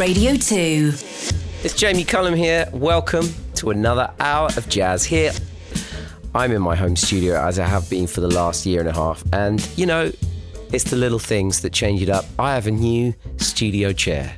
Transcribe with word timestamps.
Radio 0.00 0.36
2. 0.36 0.92
It's 1.64 1.74
Jamie 1.74 2.04
Cullum 2.04 2.36
here. 2.36 2.68
Welcome 2.72 3.26
to 3.56 3.70
another 3.70 4.14
hour 4.20 4.48
of 4.56 4.68
jazz 4.68 5.04
here. 5.04 5.32
I'm 6.36 6.52
in 6.52 6.62
my 6.62 6.76
home 6.76 6.94
studio 6.94 7.34
as 7.44 7.58
I 7.58 7.66
have 7.66 7.90
been 7.90 8.06
for 8.06 8.20
the 8.20 8.28
last 8.28 8.64
year 8.64 8.78
and 8.78 8.88
a 8.88 8.92
half, 8.92 9.24
and 9.32 9.60
you 9.76 9.86
know, 9.86 10.12
it's 10.72 10.84
the 10.84 10.94
little 10.94 11.18
things 11.18 11.62
that 11.62 11.72
change 11.72 12.00
it 12.00 12.08
up. 12.08 12.26
I 12.38 12.54
have 12.54 12.68
a 12.68 12.70
new 12.70 13.12
studio 13.38 13.92
chair. 13.92 14.36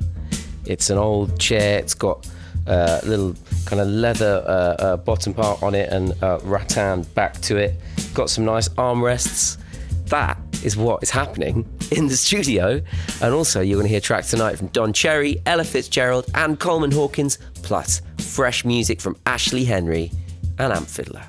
It's 0.65 0.89
an 0.89 0.97
old 0.97 1.39
chair, 1.39 1.77
it's 1.77 1.93
got 1.93 2.27
a 2.65 2.99
little 3.05 3.35
kind 3.67 3.83
of 3.83 3.87
leather 3.87 4.43
uh, 4.47 4.83
uh, 4.83 4.97
bottom 4.97 5.31
part 5.35 5.61
on 5.61 5.75
it 5.75 5.89
and 5.89 6.15
a 6.23 6.39
rattan 6.41 7.03
back 7.13 7.39
to 7.41 7.57
it. 7.57 7.75
Got 8.15 8.31
some 8.31 8.45
nice 8.45 8.67
armrests. 8.69 9.59
That 10.05 10.39
is 10.63 10.77
what 10.77 11.03
is 11.03 11.09
happening 11.09 11.67
in 11.91 12.07
the 12.07 12.15
studio. 12.15 12.81
And 13.21 13.33
also, 13.33 13.61
you're 13.61 13.77
going 13.77 13.87
to 13.87 13.91
hear 13.91 13.99
tracks 13.99 14.29
tonight 14.29 14.57
from 14.57 14.67
Don 14.67 14.93
Cherry, 14.93 15.41
Ella 15.45 15.63
Fitzgerald, 15.63 16.25
and 16.35 16.59
Coleman 16.59 16.91
Hawkins, 16.91 17.37
plus 17.55 18.01
fresh 18.17 18.63
music 18.65 19.01
from 19.01 19.17
Ashley 19.25 19.63
Henry 19.65 20.11
and 20.59 20.73
Amp 20.73 20.87
Fiddler. 20.87 21.23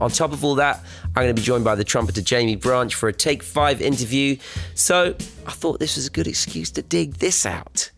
On 0.00 0.10
top 0.10 0.32
of 0.32 0.44
all 0.44 0.54
that, 0.56 0.84
I'm 1.06 1.24
going 1.24 1.34
to 1.34 1.34
be 1.34 1.44
joined 1.44 1.64
by 1.64 1.74
the 1.74 1.84
trumpeter 1.84 2.20
Jaimie 2.20 2.60
Branch 2.60 2.94
for 2.94 3.08
a 3.08 3.12
Take 3.12 3.42
5 3.42 3.82
interview. 3.82 4.36
So 4.74 5.14
I 5.46 5.50
thought 5.50 5.80
this 5.80 5.96
was 5.96 6.06
a 6.06 6.10
good 6.10 6.28
excuse 6.28 6.70
to 6.72 6.82
dig 6.82 7.14
this 7.14 7.44
out. 7.44 7.90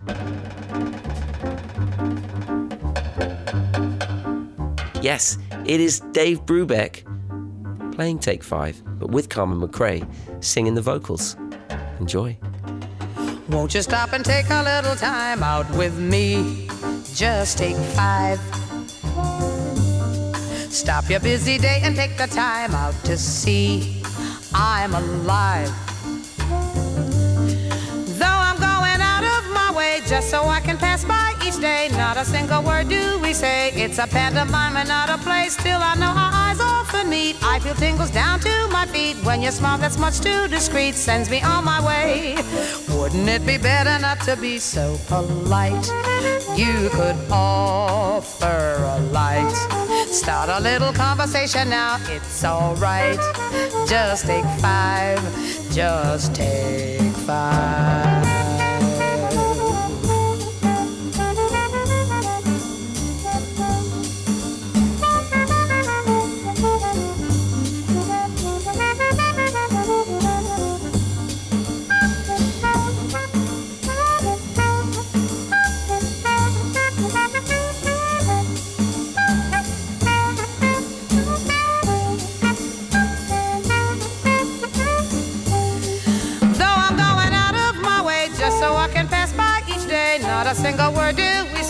Yes, 5.03 5.39
it 5.67 5.81
is 5.81 6.01
Dave 6.13 6.45
Brubeck 6.47 7.05
playing 8.01 8.19
Take 8.19 8.43
5, 8.43 8.99
but 8.99 9.11
with 9.11 9.29
Carmen 9.29 9.61
McRae 9.61 10.09
singing 10.43 10.75
the 10.75 10.81
vocals. 10.81 11.37
Enjoy. 11.99 12.35
Won't 13.51 13.75
you 13.75 13.83
stop 13.83 14.15
and 14.15 14.25
take 14.25 14.49
a 14.49 14.63
little 14.63 14.97
time 14.97 15.43
out 15.43 15.71
with 15.77 15.99
me? 15.99 16.67
Just 17.13 17.59
take 17.59 17.77
five. 17.95 18.41
Stop 20.73 21.11
your 21.11 21.21
busy 21.21 21.59
day 21.59 21.81
and 21.83 21.95
take 21.95 22.17
the 22.17 22.27
time 22.29 22.75
out 22.75 22.95
to 23.05 23.19
see 23.19 24.03
I'm 24.55 24.95
alive. 24.95 25.90
Just 30.11 30.29
so 30.29 30.43
I 30.43 30.59
can 30.59 30.77
pass 30.77 31.05
by 31.05 31.35
each 31.47 31.61
day, 31.61 31.89
not 31.93 32.17
a 32.17 32.25
single 32.25 32.65
word 32.65 32.89
do 32.89 33.21
we 33.21 33.33
say. 33.33 33.71
It's 33.75 33.99
a 33.99 34.09
pantomime 34.09 34.77
and 34.77 34.89
not 34.89 35.09
a 35.09 35.17
play. 35.19 35.49
Still, 35.49 35.79
I 35.81 35.95
know 35.95 36.09
our 36.09 36.33
eyes 36.35 36.59
often 36.61 37.09
meet. 37.09 37.37
I 37.45 37.61
feel 37.61 37.77
tingles 37.77 38.11
down 38.11 38.41
to 38.41 38.69
my 38.73 38.87
feet 38.87 39.17
when 39.23 39.41
your 39.41 39.53
smile 39.53 39.79
that's 39.79 39.99
much 39.99 40.19
too 40.19 40.49
discreet 40.49 40.97
sends 40.97 41.31
me 41.31 41.41
on 41.43 41.65
my 41.65 41.79
way. 41.87 42.35
Wouldn't 42.89 43.29
it 43.29 43.47
be 43.47 43.57
better 43.57 44.01
not 44.01 44.21
to 44.23 44.35
be 44.37 44.59
so 44.59 44.99
polite? 45.07 45.87
You 46.57 46.91
could 46.91 47.17
offer 47.31 48.83
a 48.97 48.99
light. 49.13 49.55
Start 50.11 50.51
a 50.51 50.59
little 50.61 50.93
conversation 50.93 51.71
now, 51.71 51.99
it's 52.09 52.45
alright. 52.45 53.21
Just 53.87 54.27
take 54.27 54.45
five, 54.59 55.21
just 55.71 56.35
take 56.35 57.13
five. 57.29 58.30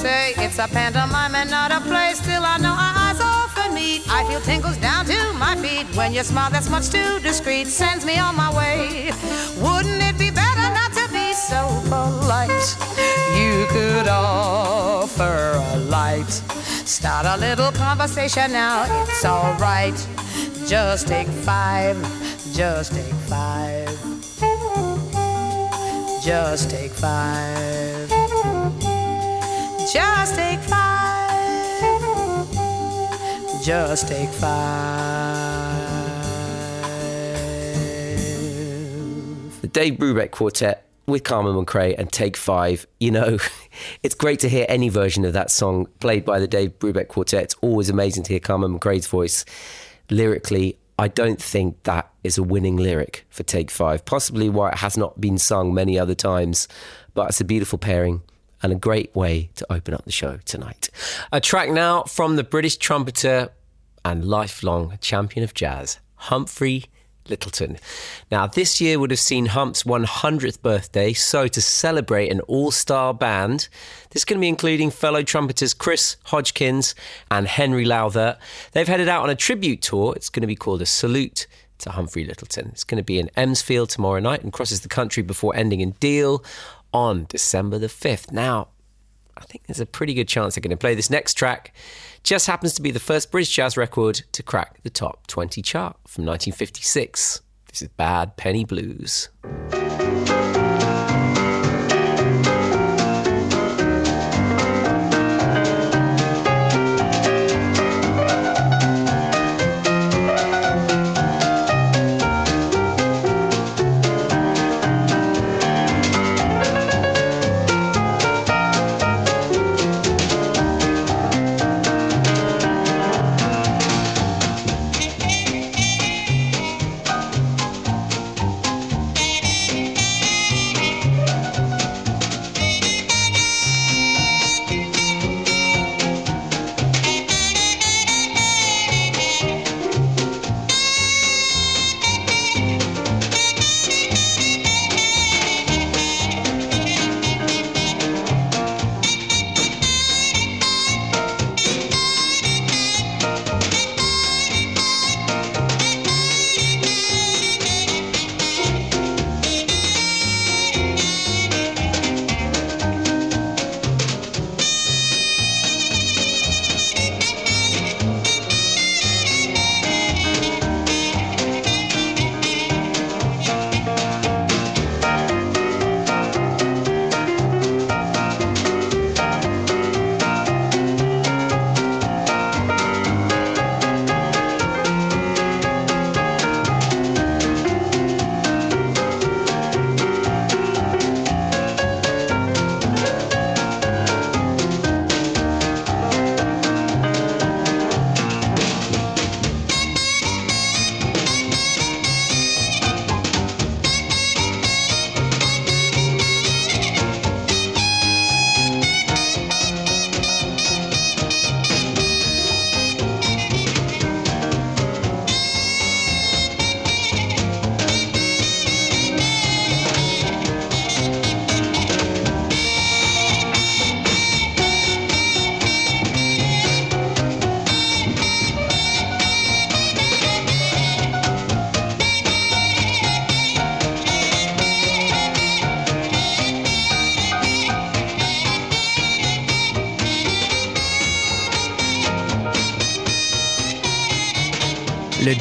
Say. 0.01 0.33
It's 0.39 0.59
a 0.59 0.67
pantomime 0.67 1.35
and 1.35 1.51
not 1.51 1.71
a 1.71 1.81
play. 1.81 2.13
Still, 2.15 2.43
I 2.43 2.57
know 2.57 2.75
our 2.87 2.95
eyes 3.05 3.21
often 3.21 3.75
meet. 3.75 4.01
I 4.09 4.25
feel 4.29 4.41
tingles 4.41 4.79
down 4.79 5.05
to 5.07 5.19
my 5.35 5.55
feet 5.57 5.87
when 5.95 6.13
your 6.13 6.25
smile 6.25 6.51
that's 6.51 6.71
much 6.71 6.89
too 6.89 7.21
discreet 7.21 7.67
sends 7.67 8.05
me 8.05 8.19
on 8.19 8.35
my 8.35 8.51
way. 8.61 9.13
Wouldn't 9.65 10.03
it 10.09 10.17
be 10.19 10.31
better 10.31 10.67
not 10.79 10.93
to 11.01 11.05
be 11.13 11.27
so 11.35 11.61
polite? 11.93 12.67
You 13.39 13.67
could 13.75 14.09
offer 14.09 15.61
a 15.75 15.77
light. 15.97 16.33
Start 16.97 17.27
a 17.27 17.37
little 17.37 17.71
conversation 17.73 18.53
now, 18.53 18.87
it's 19.03 19.25
alright. 19.25 19.99
Just 20.67 21.09
take 21.09 21.29
five, 21.29 21.97
just 22.55 22.93
take 22.95 23.19
five. 23.29 23.89
Just 26.23 26.71
take 26.71 26.93
five. 26.93 27.80
Just 29.93 30.37
take 30.37 30.61
five. 30.61 31.41
Just 33.61 34.07
take 34.07 34.29
five. 34.29 35.81
The 39.63 39.69
Dave 39.69 39.95
Brubeck 39.95 40.31
Quartet 40.31 40.87
with 41.07 41.25
Carmen 41.25 41.55
McRae 41.55 41.99
and 41.99 42.13
Take 42.13 42.37
Five. 42.37 42.87
You 43.01 43.11
know, 43.11 43.39
it's 44.05 44.15
great 44.15 44.39
to 44.41 44.49
hear 44.49 44.65
any 44.69 44.91
version 44.91 45.25
of 45.25 45.33
that 45.33 45.51
song 45.51 45.89
played 45.99 46.25
by 46.25 46.39
the 46.39 46.47
Dave 46.47 46.79
Brubeck 46.79 47.09
Quartet. 47.09 47.43
It's 47.43 47.57
always 47.61 47.91
amazing 47.91 48.23
to 48.25 48.33
hear 48.33 48.41
Carmen 48.41 48.79
McRae's 48.79 49.09
voice. 49.09 49.45
Lyrically, 50.09 50.79
I 51.01 51.09
don't 51.09 51.43
think 51.43 51.83
that 51.83 52.09
is 52.23 52.39
a 52.39 52.45
winning 52.45 52.77
lyric 52.77 53.27
for 53.29 53.43
Take 53.43 53.73
Five. 53.73 54.05
Possibly 54.05 54.49
why 54.49 54.69
it 54.69 54.79
has 54.79 54.97
not 54.97 55.21
been 55.21 55.37
sung 55.37 55.75
many 55.75 55.99
other 55.99 56.15
times, 56.15 56.69
but 57.13 57.31
it's 57.31 57.41
a 57.41 57.45
beautiful 57.45 57.77
pairing 57.77 58.23
and 58.63 58.73
a 58.73 58.77
great 58.77 59.15
way 59.15 59.51
to 59.57 59.73
open 59.73 59.95
up 59.95 60.05
the 60.05 60.13
show 60.13 60.39
tonight. 60.45 60.91
A 61.33 61.41
track 61.41 61.71
now 61.71 62.03
from 62.05 62.37
the 62.37 62.45
British 62.45 62.77
trumpeter 62.77 63.51
and 64.05 64.25
lifelong 64.25 64.99
champion 65.01 65.45
of 65.45 65.55
jazz, 65.55 65.99
Humphrey 66.15 66.87
Lyttelton. 67.27 67.79
Now, 68.31 68.47
this 68.47 68.81
year 68.81 68.99
would 68.99 69.11
have 69.11 69.21
seen 69.21 69.47
Hump's 69.47 69.85
100th 69.85 70.61
birthday, 70.63 71.13
so 71.13 71.47
to 71.49 71.63
celebrate 71.63 72.31
an 72.31 72.41
all 72.41 72.71
star 72.71 73.15
band, 73.15 73.69
this 74.11 74.23
is 74.23 74.25
going 74.25 74.39
to 74.39 74.41
be 74.41 74.49
including 74.49 74.91
fellow 74.91 75.23
trumpeters 75.23 75.75
Chris 75.75 76.17
Hodgkins 76.25 76.95
and 77.31 77.47
Henry 77.47 77.85
Lowther. 77.85 78.39
They've 78.73 78.89
headed 78.89 79.09
out 79.09 79.23
on 79.23 79.31
a 79.31 79.37
tribute 79.37 79.83
tour. 79.83 80.15
It's 80.17 80.29
going 80.29 80.43
to 80.43 80.47
be 80.47 80.57
called 80.57 80.83
a 80.83 80.87
Salute 80.87 81.47
to 81.79 81.91
Humphrey 81.91 82.27
Lyttelton. 82.27 82.71
It's 82.73 82.85
going 82.85 83.01
to 83.01 83.05
be 83.05 83.19
in 83.19 83.31
Emsfield 83.37 83.89
tomorrow 83.89 84.21
night 84.21 84.43
and 84.43 84.53
crosses 84.53 84.81
the 84.83 84.89
country 84.89 85.23
before 85.23 85.57
ending 85.57 85.81
in 85.81 85.93
Deal 85.93 86.45
on 86.93 87.27
December 87.29 87.79
the 87.79 87.87
5th. 87.87 88.33
Now, 88.33 88.69
I 89.37 89.45
think 89.45 89.67
there's 89.67 89.81
a 89.81 89.87
pretty 89.87 90.15
good 90.15 90.29
chance 90.29 90.55
they're 90.55 90.63
going 90.63 90.71
to 90.71 90.77
play 90.77 90.95
this 90.95 91.11
next 91.11 91.35
track. 91.35 91.75
Just 92.23 92.47
happens 92.47 92.75
to 92.75 92.83
be 92.83 92.91
the 92.91 93.01
first 93.01 93.31
British 93.31 93.55
jazz 93.55 93.77
record 93.77 94.23
to 94.33 94.43
crack 94.43 94.83
the 94.83 94.91
top 94.91 95.27
20 95.27 95.63
chart 95.63 95.97
from 96.07 96.27
1956. 96.27 97.41
This 97.69 97.83
is 97.83 97.89
Bad 97.89 98.37
Penny 98.37 98.65
Blues. 98.65 99.29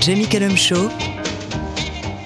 Jamie 0.01 0.27
Cullum 0.27 0.55
Show 0.55 0.89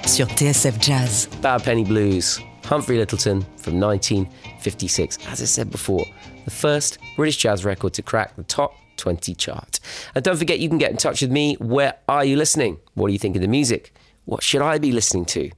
sur 0.06 0.26
TSF 0.28 0.78
Jazz. 0.78 1.26
Bad 1.42 1.64
Penny 1.64 1.84
Blues, 1.84 2.38
Humphrey 2.64 2.98
Lyttelton 2.98 3.42
from 3.56 3.80
1956. 3.80 5.18
As 5.26 5.42
I 5.42 5.44
said 5.44 5.70
before, 5.72 6.04
the 6.44 6.52
first 6.52 6.98
British 7.16 7.36
jazz 7.38 7.64
record 7.64 7.92
to 7.94 8.02
crack 8.02 8.36
the 8.36 8.44
top 8.44 8.74
20 8.98 9.34
chart. 9.34 9.80
And 10.14 10.24
don't 10.24 10.36
forget, 10.36 10.60
you 10.60 10.68
can 10.68 10.78
get 10.78 10.92
in 10.92 10.96
touch 10.96 11.20
with 11.20 11.32
me. 11.32 11.56
Where 11.56 11.94
are 12.08 12.24
you 12.24 12.36
listening? 12.36 12.78
What 12.94 13.08
do 13.08 13.12
you 13.12 13.18
think 13.18 13.34
of 13.34 13.42
the 13.42 13.48
music? 13.48 13.92
What 14.24 14.44
should 14.44 14.62
I 14.62 14.78
be 14.78 14.92
listening 14.92 15.24
to? 15.26 15.50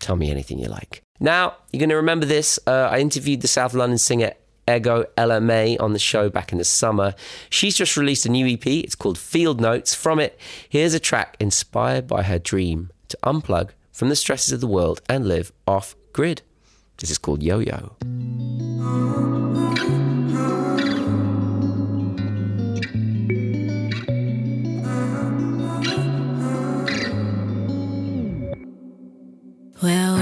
Tell 0.00 0.16
me 0.16 0.32
anything 0.32 0.58
you 0.58 0.68
like. 0.68 1.02
Now, 1.20 1.54
you're 1.72 1.78
going 1.78 1.90
to 1.90 1.96
remember 1.96 2.26
this. 2.26 2.58
Uh, 2.66 2.88
I 2.90 2.98
interviewed 2.98 3.40
the 3.40 3.48
South 3.48 3.72
London 3.72 3.98
singer 3.98 4.32
Ego 4.68 5.04
Ella 5.16 5.40
May 5.40 5.76
on 5.78 5.92
the 5.92 5.98
show 5.98 6.28
back 6.28 6.52
in 6.52 6.58
the 6.58 6.64
summer. 6.64 7.14
She's 7.50 7.76
just 7.76 7.96
released 7.96 8.26
a 8.26 8.30
new 8.30 8.46
EP. 8.46 8.66
It's 8.66 8.94
called 8.94 9.18
Field 9.18 9.60
Notes. 9.60 9.94
From 9.94 10.18
it, 10.18 10.38
here's 10.68 10.94
a 10.94 11.00
track 11.00 11.36
inspired 11.38 12.06
by 12.06 12.22
her 12.22 12.38
dream 12.38 12.90
to 13.08 13.18
unplug 13.22 13.70
from 13.92 14.08
the 14.08 14.16
stresses 14.16 14.52
of 14.52 14.60
the 14.60 14.66
world 14.66 15.00
and 15.08 15.26
live 15.26 15.52
off 15.66 15.94
grid. 16.12 16.42
This 16.98 17.10
is 17.10 17.18
called 17.18 17.42
Yo 17.42 17.58
Yo. 17.60 17.96
Well, 29.82 30.16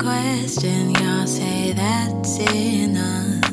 question, 0.00 0.94
y'all 0.94 1.26
say 1.26 1.72
that's 1.72 2.38
enough. 2.38 3.44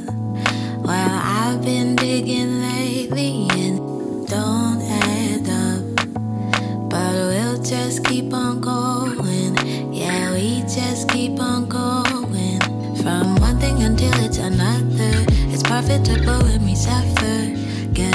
Well, 0.79 1.19
I've 1.23 1.61
been 1.61 1.95
digging 1.97 2.61
lately 2.61 3.47
and 3.51 4.27
don't 4.27 4.81
add 4.81 5.47
up. 5.49 6.89
But 6.89 7.13
we'll 7.13 7.61
just 7.61 8.05
keep 8.05 8.33
on 8.33 8.61
going. 8.61 9.57
Yeah, 9.93 10.33
we 10.33 10.61
just 10.61 11.09
keep 11.09 11.37
on 11.39 11.67
going. 11.67 12.61
From 13.01 13.35
one 13.35 13.59
thing 13.59 13.83
until 13.83 14.13
it's 14.23 14.37
another. 14.37 15.25
It's 15.51 15.63
profitable 15.63 16.39
when 16.47 16.63
we 16.63 16.75
suffer. 16.75 17.07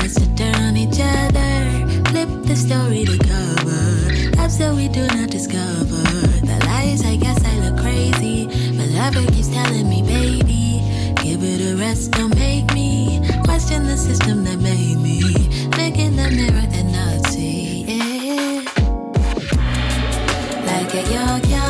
Us 0.02 0.14
to 0.14 0.34
turn 0.36 0.54
on 0.54 0.76
each 0.76 1.00
other. 1.00 1.86
Flip 2.10 2.28
the 2.44 2.56
story 2.56 3.04
to 3.04 3.18
cover. 3.18 4.30
That's 4.36 4.58
what 4.58 4.76
we 4.76 4.88
do 4.88 5.06
not 5.08 5.30
discover. 5.30 6.02
The 6.46 6.62
lies, 6.66 7.04
I 7.04 7.16
Lover 9.02 9.26
keeps 9.32 9.48
telling 9.48 9.88
me, 9.88 10.00
baby, 10.02 10.80
give 11.24 11.42
it 11.42 11.60
a 11.72 11.76
rest, 11.76 12.12
don't 12.12 12.32
make 12.36 12.72
me 12.72 13.20
question 13.42 13.84
the 13.84 13.96
system 13.96 14.44
that 14.44 14.60
made 14.60 14.96
me. 14.96 15.20
Look 15.76 15.98
in 15.98 16.14
the 16.14 16.30
mirror 16.30 16.68
and 16.70 16.92
not 16.92 17.26
see 17.26 17.84
it. 17.88 18.64
Like 20.68 20.94
a 20.94 21.02
yo-yo, 21.14 21.66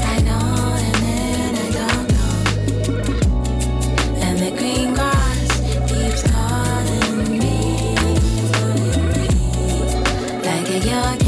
I 0.00 0.16
know 0.24 0.78
and 0.86 0.96
then 1.04 1.54
I 1.64 1.68
don't 1.78 2.06
know. 2.14 2.36
And 4.24 4.38
the 4.38 4.50
green 4.56 4.94
grass 4.94 5.50
keeps 5.86 6.22
calling 6.32 7.38
me. 7.40 7.94
Like 10.48 10.68
a 10.70 10.78
yo-yo, 10.78 11.23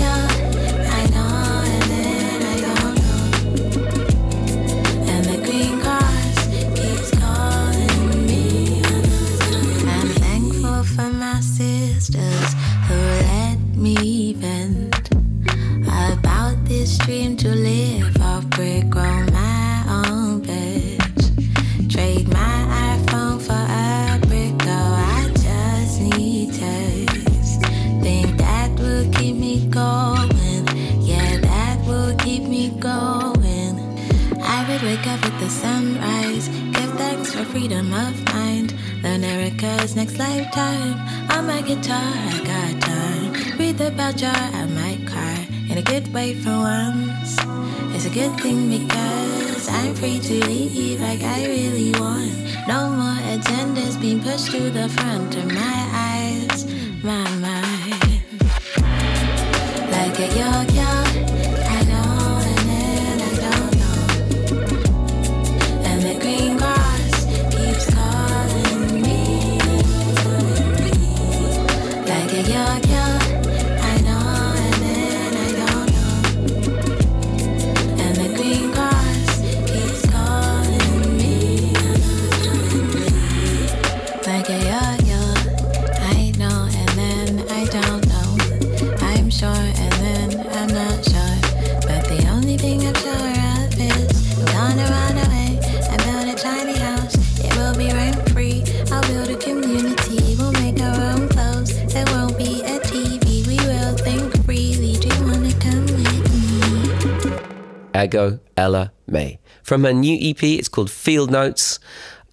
me? 108.07 108.19
Ego 108.19 108.41
Ella 108.57 108.93
May. 109.07 109.39
From 109.63 109.85
her 109.85 109.93
new 109.93 110.17
EP, 110.31 110.43
it's 110.43 110.69
called 110.69 110.91
Field 110.91 111.31
Notes. 111.31 111.79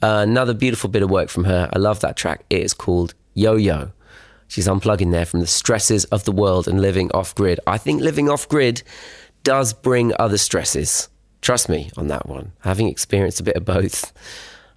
Uh, 0.01 0.21
another 0.23 0.53
beautiful 0.53 0.89
bit 0.89 1.01
of 1.01 1.09
work 1.09 1.29
from 1.29 1.45
her. 1.45 1.69
I 1.73 1.79
love 1.79 1.99
that 2.01 2.17
track. 2.17 2.45
It 2.49 2.61
is 2.61 2.73
called 2.73 3.13
Yo 3.33 3.55
Yo. 3.55 3.91
She's 4.47 4.67
unplugging 4.67 5.11
there 5.11 5.25
from 5.25 5.39
the 5.39 5.47
stresses 5.47 6.05
of 6.05 6.25
the 6.25 6.31
world 6.31 6.67
and 6.67 6.81
living 6.81 7.11
off 7.13 7.33
grid. 7.33 7.59
I 7.65 7.77
think 7.77 8.01
living 8.01 8.29
off 8.29 8.47
grid 8.47 8.83
does 9.43 9.73
bring 9.73 10.13
other 10.19 10.37
stresses. 10.37 11.09
Trust 11.41 11.69
me 11.69 11.89
on 11.97 12.07
that 12.07 12.27
one. 12.27 12.51
Having 12.59 12.89
experienced 12.89 13.39
a 13.39 13.43
bit 13.43 13.55
of 13.55 13.65
both, 13.65 14.13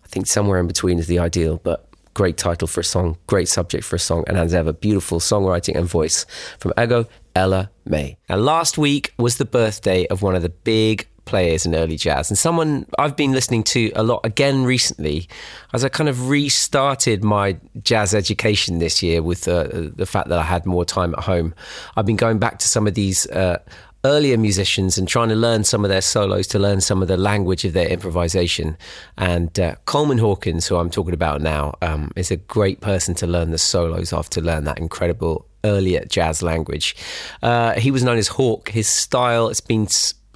I 0.05 0.09
think 0.09 0.27
somewhere 0.27 0.59
in 0.59 0.67
between 0.67 0.99
is 0.99 1.09
the 1.09 1.19
ideal, 1.19 1.61
but 1.63 1.89
great 2.17 2.39
title 2.39 2.67
for 2.67 2.81
a 2.81 2.85
song, 2.85 3.19
great 3.27 3.47
subject 3.47 3.85
for 3.85 3.97
a 3.97 3.99
song, 3.99 4.25
and 4.27 4.39
as 4.39 4.55
ever, 4.55 4.73
beautiful 4.73 5.21
songwriting 5.21 5.77
and 5.77 5.87
voice 5.87 6.25
from 6.59 6.73
Ego 6.81 7.05
Ella 7.35 7.71
May. 7.85 8.17
And 8.31 8.43
last 8.43 8.79
week 8.79 9.13
was 9.19 9.37
the 9.37 9.45
birthday 9.45 10.07
of 10.07 10.23
one 10.23 10.35
of 10.35 10.41
the 10.41 10.49
big 10.49 11.07
players 11.27 11.67
in 11.67 11.75
early 11.75 11.97
jazz 11.97 12.31
and 12.31 12.39
someone 12.39 12.87
I've 13.01 13.17
been 13.17 13.33
listening 13.33 13.65
to 13.65 13.91
a 13.97 14.05
lot 14.05 14.21
again 14.25 14.65
recently 14.65 15.29
as 15.75 15.85
I 15.85 15.89
kind 15.89 16.09
of 16.09 16.31
restarted 16.31 17.25
my 17.25 17.59
jazz 17.83 18.15
education 18.15 18.79
this 18.79 19.03
year 19.03 19.23
with 19.23 19.49
uh, 19.49 19.67
the 19.73 20.07
fact 20.07 20.29
that 20.29 20.39
I 20.39 20.45
had 20.45 20.65
more 20.65 20.85
time 20.85 21.15
at 21.15 21.25
home. 21.25 21.53
I've 21.97 22.07
been 22.07 22.17
going 22.17 22.39
back 22.39 22.61
to 22.61 22.69
some 22.69 22.87
of 22.87 22.95
these 22.95 23.27
uh, 23.31 23.59
earlier 24.07 24.39
musicians 24.39 24.97
and 24.97 25.09
trying 25.09 25.29
to 25.29 25.35
learn 25.35 25.65
some 25.65 25.85
of 25.85 25.89
their 25.89 26.01
solos 26.01 26.47
to 26.47 26.59
learn 26.61 26.81
some 26.81 27.03
of 27.03 27.09
the 27.09 27.17
language 27.17 27.65
of 27.65 27.73
their 27.73 27.89
improvisation. 27.89 28.77
And 29.19 29.59
uh, 29.59 29.75
Coleman 29.85 30.19
Hawkins, 30.19 30.69
who 30.69 30.77
I'm 30.77 30.91
talking 30.91 31.13
about 31.13 31.43
now, 31.43 31.75
um, 31.83 32.13
is 32.15 32.31
a 32.31 32.37
great 32.37 32.81
person 32.81 33.17
to 33.17 33.27
learn 33.27 33.51
the 33.51 33.59
solos 33.59 34.13
off, 34.13 34.31
to 34.31 34.41
learn 34.41 34.63
that 34.65 34.79
incredible 34.79 35.47
earlier 35.65 36.05
jazz 36.05 36.41
language. 36.41 36.95
Uh, 37.43 37.73
he 37.75 37.91
was 37.91 38.05
known 38.05 38.17
as 38.17 38.29
Hawk. 38.29 38.69
His 38.69 38.87
style 38.87 39.49
has 39.49 39.61
been 39.61 39.89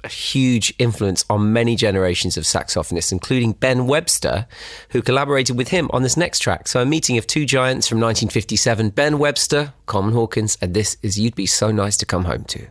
a 0.03 0.09
huge 0.09 0.73
influence 0.77 1.23
on 1.29 1.53
many 1.53 1.77
generations 1.77 2.35
of 2.35 2.43
saxophonists, 2.43 3.13
including 3.13 3.53
Ben 3.53 3.87
Webster, 3.87 4.47
who 4.89 5.01
collaborated 5.01 5.57
with 5.57 5.69
him 5.69 5.89
on 5.93 6.03
this 6.03 6.17
next 6.17 6.39
track. 6.39 6.67
So, 6.67 6.81
a 6.81 6.85
meeting 6.85 7.17
of 7.17 7.25
two 7.25 7.45
giants 7.45 7.87
from 7.87 7.99
1957 7.99 8.89
Ben 8.89 9.17
Webster, 9.17 9.73
Coleman 9.85 10.13
Hawkins, 10.13 10.57
and 10.61 10.73
this 10.73 10.97
is 11.01 11.17
You'd 11.17 11.35
Be 11.35 11.45
So 11.45 11.71
Nice 11.71 11.95
to 11.97 12.05
Come 12.05 12.25
Home 12.25 12.43
To. 12.45 12.67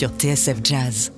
Sur 0.00 0.08
TSF 0.08 0.62
Jazz. 0.62 1.10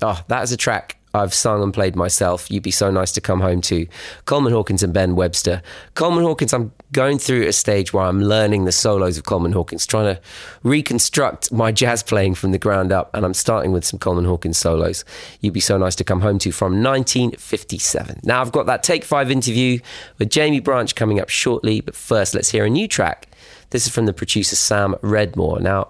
Oh, 0.00 0.22
that 0.28 0.44
is 0.44 0.52
a 0.52 0.56
track 0.56 0.96
I've 1.12 1.34
sung 1.34 1.60
and 1.60 1.74
played 1.74 1.96
myself. 1.96 2.48
You'd 2.48 2.62
be 2.62 2.70
so 2.70 2.88
nice 2.88 3.10
to 3.12 3.20
come 3.20 3.40
home 3.40 3.60
to. 3.62 3.88
Coleman 4.26 4.52
Hawkins 4.52 4.80
and 4.84 4.94
Ben 4.94 5.16
Webster. 5.16 5.60
Coleman 5.94 6.22
Hawkins, 6.22 6.52
I'm 6.52 6.70
going 6.92 7.18
through 7.18 7.48
a 7.48 7.52
stage 7.52 7.92
where 7.92 8.04
I'm 8.04 8.22
learning 8.22 8.64
the 8.64 8.70
solos 8.70 9.18
of 9.18 9.24
Coleman 9.24 9.50
Hawkins, 9.50 9.88
trying 9.88 10.14
to 10.14 10.20
reconstruct 10.62 11.50
my 11.50 11.72
jazz 11.72 12.04
playing 12.04 12.36
from 12.36 12.52
the 12.52 12.60
ground 12.60 12.92
up, 12.92 13.10
and 13.12 13.24
I'm 13.24 13.34
starting 13.34 13.72
with 13.72 13.84
some 13.84 13.98
Coleman 13.98 14.24
Hawkins 14.24 14.56
solos. 14.56 15.04
You'd 15.40 15.52
be 15.52 15.58
so 15.58 15.76
nice 15.76 15.96
to 15.96 16.04
come 16.04 16.20
home 16.20 16.38
to 16.38 16.52
from 16.52 16.80
1957. 16.80 18.20
Now, 18.22 18.40
I've 18.40 18.52
got 18.52 18.66
that 18.66 18.84
Take 18.84 19.02
Five 19.02 19.32
interview 19.32 19.80
with 20.18 20.28
Jaimie 20.28 20.62
Branch 20.62 20.94
coming 20.94 21.18
up 21.18 21.28
shortly, 21.28 21.80
but 21.80 21.96
first, 21.96 22.36
let's 22.36 22.50
hear 22.50 22.64
a 22.64 22.70
new 22.70 22.86
track. 22.86 23.26
This 23.70 23.88
is 23.88 23.92
from 23.92 24.06
the 24.06 24.12
producer 24.12 24.54
Sam 24.54 24.94
Redmore. 25.02 25.60
Now, 25.60 25.88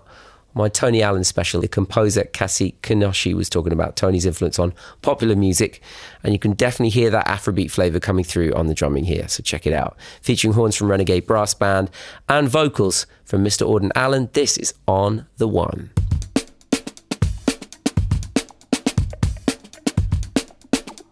my 0.58 0.68
Tony 0.68 1.02
Allen 1.02 1.22
special, 1.22 1.60
the 1.60 1.68
composer 1.68 2.24
Kasi 2.24 2.74
Kinoshi 2.82 3.32
was 3.32 3.48
talking 3.48 3.72
about 3.72 3.94
Tony's 3.94 4.26
influence 4.26 4.58
on 4.58 4.74
popular 5.02 5.36
music, 5.36 5.80
and 6.24 6.32
you 6.32 6.38
can 6.38 6.52
definitely 6.52 6.90
hear 6.90 7.10
that 7.10 7.26
Afrobeat 7.28 7.70
flavour 7.70 8.00
coming 8.00 8.24
through 8.24 8.52
on 8.54 8.66
the 8.66 8.74
drumming 8.74 9.04
here, 9.04 9.28
so 9.28 9.40
check 9.40 9.68
it 9.68 9.72
out. 9.72 9.96
Featuring 10.20 10.54
horns 10.54 10.74
from 10.74 10.90
Renegade 10.90 11.28
Brass 11.28 11.54
Band 11.54 11.90
and 12.28 12.48
vocals 12.48 13.06
from 13.24 13.44
Mr. 13.44 13.66
Auden 13.66 13.92
Allen, 13.94 14.30
this 14.32 14.58
is 14.58 14.74
On 14.88 15.26
the 15.36 15.46
One. 15.46 15.90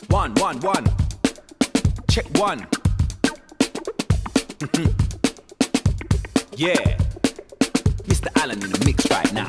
One, 0.08 0.34
one, 0.34 0.60
one. 0.60 0.86
Check 2.08 2.26
one. 2.38 2.66
yeah. 6.56 7.05
In 8.26 8.61
mix 8.85 9.11
right 9.11 9.33
now. 9.33 9.49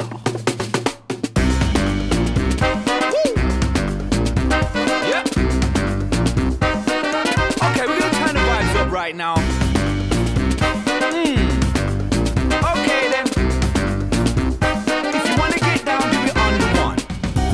Okay, 7.62 7.86
we're 7.86 8.00
gonna 8.00 8.18
turn 8.18 8.34
the 8.34 8.42
vibes 8.42 8.76
up 8.76 8.92
right 8.92 9.16
now. 9.16 9.36
Hmm. 11.14 11.38
Okay 12.74 13.10
then. 13.14 13.28
If 15.14 15.24
you 15.30 15.36
wanna 15.38 15.60
get 15.60 15.86
down, 15.86 16.02
do 16.12 16.18
it 16.26 16.36
on 16.36 16.54
the 16.60 16.68
one. 16.82 16.98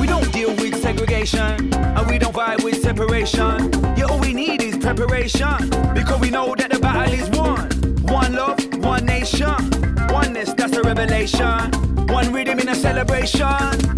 We 0.00 0.06
don't 0.06 0.32
deal 0.32 0.54
with 0.56 0.80
segregation, 0.80 1.74
and 1.74 2.06
we 2.06 2.18
don't 2.18 2.34
vibe 2.34 2.64
with 2.64 2.80
separation. 2.82 3.70
Yeah, 3.98 4.06
all 4.06 4.18
we 4.18 4.32
need 4.32 4.62
is 4.62 4.78
preparation, 4.78 5.68
because 5.92 6.20
we 6.20 6.30
know 6.30 6.54
that 6.54 6.70
the 6.70 6.78
battle 6.80 7.12
is 7.12 7.28
won. 7.30 7.70
One 8.04 8.32
love, 8.32 8.58
one 8.82 9.04
nation, 9.04 9.54
oneness, 10.08 10.53
revelation. 10.96 11.72
One 12.08 12.32
rhythm 12.32 12.60
in 12.60 12.68
a 12.68 12.74
celebration. 12.74 13.48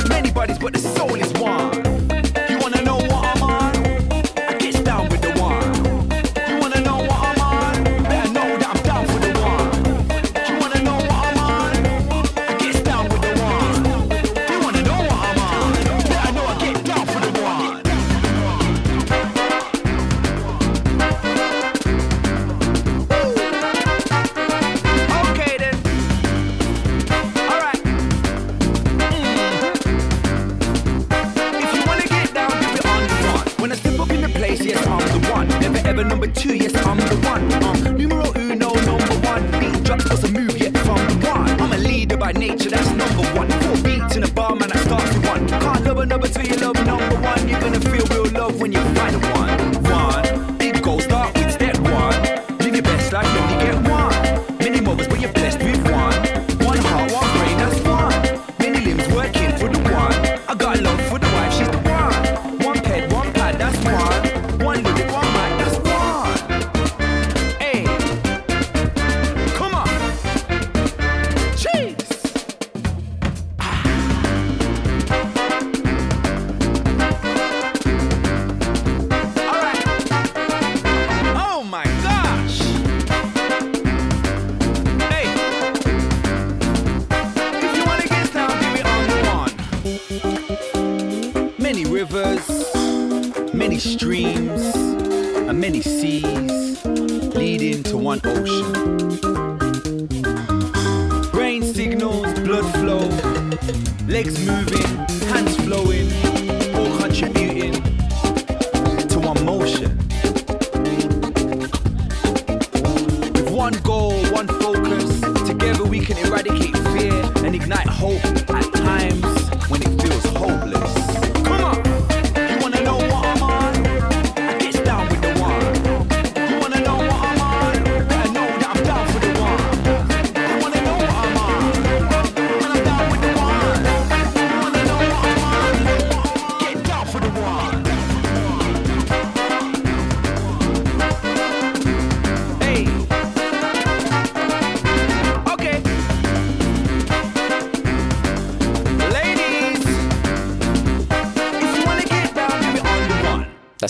Many 0.08 0.30
bodies, 0.30 0.58
but 0.58 0.72
the 0.72 0.78
soul 0.78 1.14
is 1.14 1.36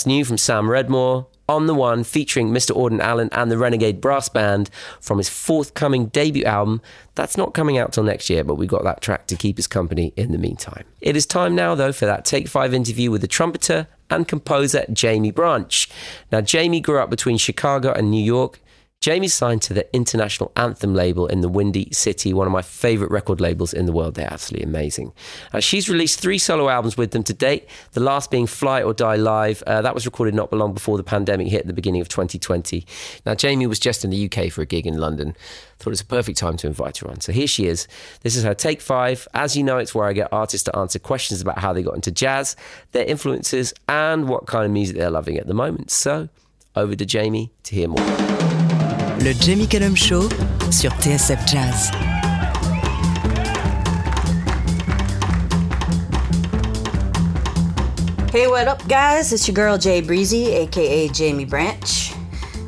New 0.07 0.25
from 0.25 0.39
Sam 0.39 0.67
Redmore. 0.67 1.27
On 1.49 1.67
the 1.67 1.75
One, 1.75 2.03
featuring 2.03 2.51
Mr. 2.51 2.75
Auden 2.77 2.99
Allen 2.99 3.29
and 3.31 3.53
the 3.53 3.59
Renegade 3.59 4.01
Brass 4.01 4.29
Band 4.29 4.69
from 5.01 5.19
his 5.19 5.29
forthcoming 5.29 6.07
debut 6.07 6.43
album. 6.45 6.83
That's 7.15 7.37
not 7.37 7.55
coming 7.55 7.79
out 7.79 7.93
till 7.93 8.03
next 8.03 8.29
year, 8.29 8.43
but 8.43 8.57
we've 8.57 8.69
got 8.69 8.83
that 8.83 9.01
track 9.01 9.29
to 9.29 9.37
keep 9.37 9.57
us 9.57 9.69
company 9.69 10.13
in 10.17 10.33
the 10.33 10.39
meantime. 10.39 10.83
It 11.01 11.15
is 11.15 11.25
time 11.25 11.55
now, 11.55 11.77
though, 11.77 11.93
for 11.93 12.05
that 12.05 12.25
Take 12.25 12.49
Five 12.49 12.75
interview 12.75 13.13
with 13.13 13.21
the 13.21 13.29
trumpeter 13.29 13.87
and 14.11 14.27
composer 14.27 14.87
Jaimie 14.91 15.35
Branch. 15.35 15.89
Now, 16.33 16.41
Jaimie 16.41 16.83
grew 16.83 16.99
up 16.99 17.11
between 17.11 17.39
Chicago 17.39 17.93
and 17.93 18.11
New 18.11 18.25
York. 18.25 18.59
Jaimie's 19.01 19.35
signed 19.35 19.63
to 19.63 19.73
the 19.73 19.95
International 19.95 20.51
Anthem 20.57 20.93
label 20.93 21.29
in 21.29 21.41
the 21.41 21.49
Windy 21.49 21.89
City, 21.93 22.33
one 22.33 22.49
of 22.49 22.53
my 22.53 22.63
favorite 22.63 23.11
record 23.13 23.41
labels 23.41 23.73
in 23.73 23.87
the 23.87 23.93
world. 23.93 24.17
They're 24.17 24.33
absolutely 24.33 24.67
amazing. 24.67 25.13
Uh, 25.53 25.61
she's 25.61 25.89
released 25.89 26.19
three 26.19 26.39
solo 26.39 26.69
albums 26.69 26.97
with 26.97 27.13
them 27.13 27.23
to 27.25 27.33
date, 27.33 27.69
the 27.93 28.01
last 28.01 28.33
being 28.33 28.49
Fly 28.49 28.83
or 28.83 28.93
Die 28.93 29.15
Live. 29.15 29.63
Uh, 29.65 29.81
that 29.83 29.95
was 29.95 30.07
recorded 30.07 30.35
not 30.35 30.53
long 30.53 30.75
before 30.75 30.97
the 30.97 31.05
pandemic 31.05 31.47
hit 31.47 31.61
at 31.61 31.67
the 31.69 31.73
beginning 31.73 32.01
of 32.01 32.09
2020. 32.09 32.85
Now, 33.25 33.35
Jaimie 33.35 33.69
was 33.69 33.79
just 33.79 34.05
in 34.05 34.11
the 34.11 34.29
UK 34.29 34.51
for 34.51 34.63
a 34.63 34.67
gig 34.67 34.89
in 34.89 34.99
London. 34.99 35.37
I 35.37 35.85
thought 35.85 35.91
it 35.91 35.91
was 35.91 36.01
a 36.01 36.07
perfect 36.07 36.39
time 36.39 36.57
to 36.57 36.67
invite 36.67 36.99
her 36.99 37.09
on. 37.09 37.21
So 37.21 37.31
here 37.33 37.47
she 37.47 37.67
is. 37.67 37.87
This 38.23 38.35
is 38.35 38.43
her 38.43 38.55
Take 38.55 38.81
Five. 38.81 39.29
As 39.35 39.57
you 39.57 39.63
know, 39.63 39.79
it's 39.79 39.95
where 39.95 40.07
I 40.09 40.15
get 40.15 40.33
artists 40.33 40.65
to 40.65 40.77
answer 40.77 40.99
questions 40.99 41.41
about 41.41 41.59
how 41.59 41.73
they 41.73 41.85
got 41.85 41.95
into 41.95 42.11
jazz, 42.11 42.57
their 42.91 43.05
influences, 43.05 43.73
and 43.89 44.29
what 44.29 44.47
kind 44.47 44.65
of 44.65 44.73
music 44.73 44.97
they're 44.97 45.11
loving 45.11 45.39
at 45.39 45.47
the 45.47 45.55
moment. 45.55 45.93
So, 45.93 46.29
over 46.75 46.97
to 46.97 47.07
Jaimie 47.07 47.51
to 47.65 47.75
hear 47.75 47.89
more. 47.89 48.76
Le 49.27 49.33
Jamie 49.33 49.67
Cullum 49.67 49.97
Show 49.97 50.29
sur 50.71 50.93
TSF 51.01 51.45
Jazz. 51.49 51.91
Hey, 58.31 58.47
what 58.47 58.69
up, 58.69 58.87
guys? 58.87 59.33
It's 59.33 59.49
your 59.49 59.57
girl 59.57 59.79
Jay 59.79 60.01
Breezy, 60.01 60.53
aka 60.53 61.09
Jaimie 61.09 61.51
Branch. 61.51 62.13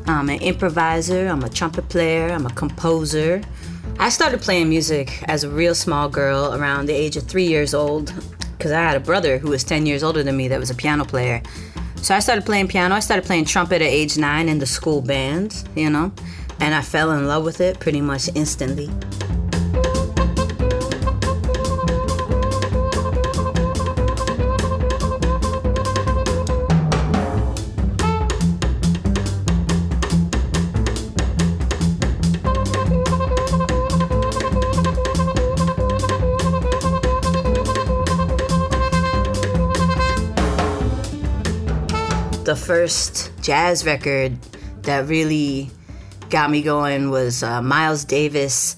I'm 0.09 0.29
an 0.31 0.40
improviser, 0.40 1.29
I'm 1.29 1.44
a 1.44 1.49
trumpet 1.49 1.88
player, 1.88 2.29
I'm 2.33 2.44
a 2.44 2.53
composer. 2.55 3.40
I 4.01 4.09
started 4.09 4.40
playing 4.40 4.68
music 4.68 5.23
as 5.29 5.44
a 5.44 5.49
real 5.49 5.77
small 5.77 6.09
girl 6.09 6.55
around 6.55 6.87
the 6.87 6.92
age 6.92 7.16
of 7.16 7.23
three 7.23 7.47
years 7.47 7.73
old 7.73 8.12
because 8.57 8.73
I 8.73 8.81
had 8.81 8.97
a 8.97 9.01
brother 9.01 9.38
who 9.38 9.51
was 9.51 9.62
10 9.62 9.87
years 9.87 10.03
older 10.03 10.25
than 10.25 10.37
me 10.37 10.49
that 10.49 10.59
was 10.59 10.71
a 10.71 10.75
piano 10.75 11.05
player. 11.05 11.40
So 12.03 12.16
I 12.16 12.18
started 12.18 12.44
playing 12.44 12.66
piano. 12.66 12.97
I 12.97 13.01
started 13.01 13.27
playing 13.27 13.44
trumpet 13.44 13.81
at 13.81 13.88
age 13.88 14.18
nine 14.18 14.49
in 14.49 14.59
the 14.59 14.66
school 14.66 15.01
band, 15.01 15.62
you 15.77 15.90
know, 15.90 16.11
and 16.61 16.75
I 16.75 16.83
fell 16.83 17.12
in 17.12 17.27
love 17.27 17.44
with 17.44 17.61
it 17.61 17.81
pretty 17.81 18.01
much 18.01 18.29
instantly. 18.35 18.90
the 42.49 42.57
first 42.57 43.31
jazz 43.42 43.85
record 43.85 44.35
that 44.81 45.07
really 45.07 45.71
got 46.31 46.51
me 46.51 46.62
going 46.62 47.11
was 47.11 47.43
uh, 47.43 47.62
Miles 47.62 48.05
Davis 48.05 48.77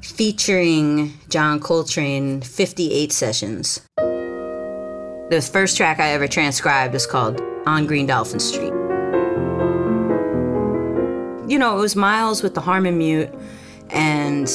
featuring 0.00 1.12
John 1.28 1.60
Coltrane 1.60 2.40
58 2.40 3.12
sessions. 3.12 3.80
The 3.96 5.46
first 5.52 5.76
track 5.76 6.00
I 6.00 6.10
ever 6.10 6.26
transcribed 6.28 6.94
is 6.94 7.06
called 7.06 7.40
On 7.66 7.86
Green 7.86 8.06
Dolphin 8.06 8.40
Street. 8.40 8.72
You 11.48 11.58
know, 11.58 11.76
it 11.76 11.80
was 11.80 11.96
Miles 11.96 12.42
with 12.42 12.54
the 12.54 12.60
harmon 12.60 12.98
mute, 12.98 13.30
and 13.90 14.48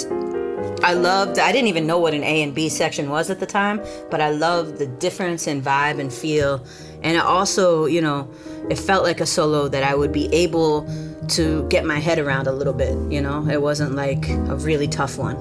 I 0.84 0.94
loved, 0.94 1.38
I 1.38 1.52
didn't 1.52 1.68
even 1.68 1.86
know 1.86 2.00
what 2.00 2.14
an 2.14 2.24
A 2.24 2.42
and 2.42 2.56
B 2.56 2.70
section 2.70 3.10
was 3.10 3.30
at 3.30 3.40
the 3.40 3.46
time, 3.46 3.82
but 4.10 4.20
I 4.20 4.32
loved 4.32 4.78
the 4.78 4.88
difference 4.88 5.48
in 5.48 5.62
vibe 5.62 6.00
and 6.00 6.12
feel. 6.12 6.66
And 7.04 7.18
it 7.18 7.24
also, 7.24 7.86
you 7.86 8.02
know, 8.02 8.30
it 8.70 8.78
felt 8.78 9.04
like 9.04 9.22
a 9.22 9.26
solo 9.26 9.68
that 9.68 9.84
I 9.84 9.96
would 9.96 10.12
be 10.12 10.28
able 10.34 10.88
to 11.30 11.68
get 11.70 11.86
my 11.86 12.00
head 12.00 12.20
around 12.20 12.48
a 12.48 12.52
little 12.52 12.74
bit, 12.74 12.98
you 13.12 13.22
know? 13.22 13.48
It 13.48 13.62
wasn't 13.62 13.96
like 13.96 14.30
a 14.30 14.56
really 14.56 14.88
tough 14.88 15.18
one. 15.18 15.38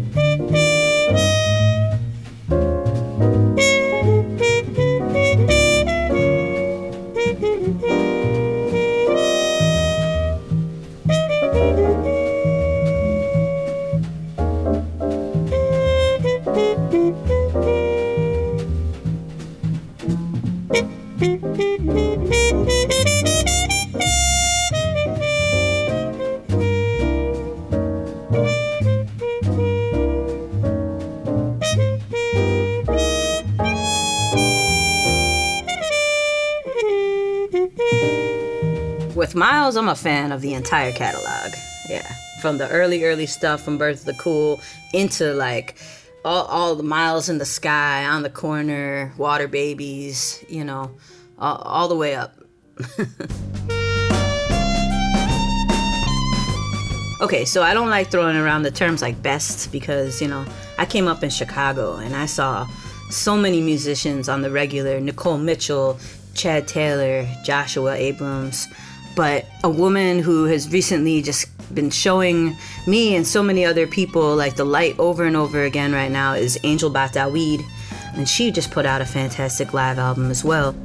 with 39.31 39.39
Miles, 39.39 39.77
I'm 39.77 39.87
a 39.87 39.95
fan 39.95 40.33
of 40.33 40.41
the 40.41 40.53
entire 40.53 40.91
catalog. 40.91 41.53
Yeah, 41.89 42.05
from 42.41 42.57
the 42.57 42.67
early, 42.69 43.05
early 43.05 43.25
stuff 43.25 43.63
from 43.63 43.77
Birth 43.77 44.01
of 44.01 44.05
the 44.05 44.13
Cool 44.15 44.59
into 44.93 45.33
like 45.33 45.77
all, 46.25 46.45
all 46.47 46.75
the 46.75 46.83
Miles 46.83 47.29
in 47.29 47.37
the 47.37 47.45
Sky, 47.45 48.03
On 48.05 48.23
the 48.23 48.29
Corner, 48.29 49.13
Water 49.17 49.47
Babies, 49.47 50.43
you 50.49 50.65
know, 50.65 50.91
all, 51.39 51.55
all 51.57 51.87
the 51.87 51.95
way 51.95 52.15
up. 52.15 52.35
Okay, 57.21 57.45
so 57.45 57.61
I 57.61 57.75
don't 57.75 57.91
like 57.91 58.07
throwing 58.07 58.35
around 58.35 58.63
the 58.63 58.71
terms 58.71 59.03
like 59.03 59.21
best 59.21 59.71
because, 59.71 60.23
you 60.23 60.27
know, 60.27 60.43
I 60.79 60.87
came 60.87 61.07
up 61.07 61.21
in 61.21 61.29
Chicago 61.29 61.97
and 61.97 62.15
I 62.15 62.25
saw 62.25 62.65
so 63.11 63.37
many 63.37 63.61
musicians 63.61 64.27
on 64.27 64.41
the 64.41 64.49
regular 64.49 64.99
Nicole 64.99 65.37
Mitchell, 65.37 65.99
Chad 66.33 66.67
Taylor, 66.67 67.27
Joshua 67.43 67.93
Abrams. 67.93 68.67
But 69.15 69.45
a 69.63 69.69
woman 69.69 70.19
who 70.19 70.45
has 70.45 70.71
recently 70.71 71.21
just 71.21 71.47
been 71.73 71.89
showing 71.89 72.55
me 72.87 73.15
and 73.15 73.25
so 73.25 73.41
many 73.41 73.65
other 73.65 73.87
people 73.87 74.35
like 74.35 74.55
the 74.55 74.65
light 74.65 74.97
over 74.99 75.25
and 75.25 75.35
over 75.35 75.63
again 75.63 75.93
right 75.93 76.11
now 76.11 76.33
is 76.33 76.59
Angel 76.63 76.89
Bat 76.89 77.13
Dawid. 77.13 77.63
And 78.13 78.27
she 78.27 78.51
just 78.51 78.71
put 78.71 78.85
out 78.85 79.01
a 79.01 79.05
fantastic 79.05 79.73
live 79.73 79.97
album 79.97 80.31
as 80.31 80.43
well. 80.43 80.75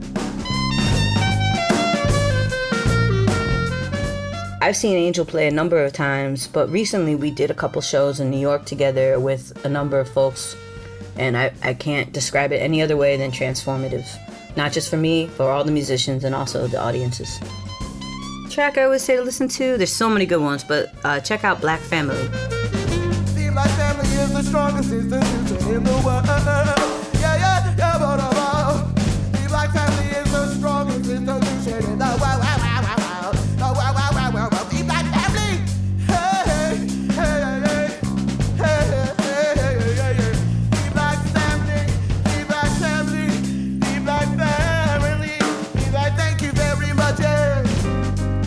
I've 4.67 4.77
seen 4.77 4.97
Angel 4.97 5.25
play 5.25 5.47
a 5.47 5.51
number 5.53 5.85
of 5.85 5.93
times, 5.93 6.49
but 6.49 6.69
recently 6.71 7.15
we 7.15 7.31
did 7.31 7.53
a 7.53 7.55
couple 7.55 7.81
shows 7.81 8.19
in 8.19 8.31
New 8.31 8.39
York 8.39 8.65
together 8.65 9.21
with 9.21 9.65
a 9.65 9.69
number 9.69 10.01
of 10.01 10.09
folks, 10.09 10.57
and 11.17 11.37
I, 11.37 11.53
I 11.63 11.75
can't 11.75 12.13
describe 12.13 12.51
it 12.51 12.57
any 12.57 12.83
other 12.83 12.97
way 12.97 13.17
than 13.17 13.31
transformative. 13.31 14.05
Not 14.57 14.73
just 14.73 14.91
for 14.91 14.97
me, 14.97 15.29
for 15.29 15.53
all 15.53 15.63
the 15.63 15.71
musicians 15.71 16.25
and 16.25 16.35
also 16.35 16.67
the 16.67 16.81
audiences. 16.81 17.39
Track 18.57 18.79
I 18.79 18.85
always 18.85 19.03
say 19.03 19.17
to 19.17 19.23
listen 19.23 19.49
to, 19.49 19.77
there's 19.77 19.93
so 19.93 20.09
many 20.09 20.25
good 20.25 20.41
ones, 20.41 20.65
but 20.65 20.91
uh, 21.05 21.21
check 21.21 21.45
out 21.45 21.61
Black 21.61 21.79
Family. 21.79 22.17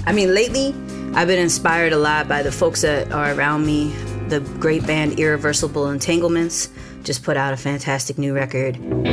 I 0.10 0.12
mean, 0.12 0.34
lately, 0.34 0.74
I've 1.14 1.28
been 1.28 1.38
inspired 1.38 1.94
a 1.94 1.98
lot 1.98 2.28
by 2.28 2.42
the 2.42 2.52
folks 2.52 2.82
that 2.82 3.12
are 3.12 3.32
around 3.32 3.68
me. 3.68 3.90
The 4.28 4.40
great 4.60 4.88
band 4.88 5.20
Irreversible 5.20 5.92
Entanglements 5.92 6.70
just 7.04 7.24
put 7.24 7.38
out 7.38 7.54
a 7.54 7.58
fantastic 7.58 8.18
new 8.18 8.34
record. 8.34 8.78
And 8.78 9.06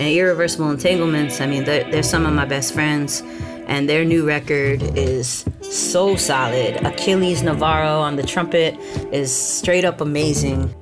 Irreversible 0.00 0.70
Entanglements, 0.70 1.42
I 1.42 1.46
mean, 1.46 1.64
they're, 1.64 1.84
they're 1.90 2.02
some 2.02 2.24
of 2.24 2.32
my 2.32 2.46
best 2.46 2.72
friends, 2.72 3.22
and 3.66 3.90
their 3.90 4.06
new 4.06 4.26
record 4.26 4.80
is 4.96 5.44
so 5.60 6.16
solid. 6.16 6.76
Aquiles 6.76 7.42
Navarro 7.42 8.00
on 8.00 8.16
the 8.16 8.22
trumpet 8.22 8.74
is 9.12 9.30
straight 9.30 9.84
up 9.84 10.00
amazing. 10.00 10.74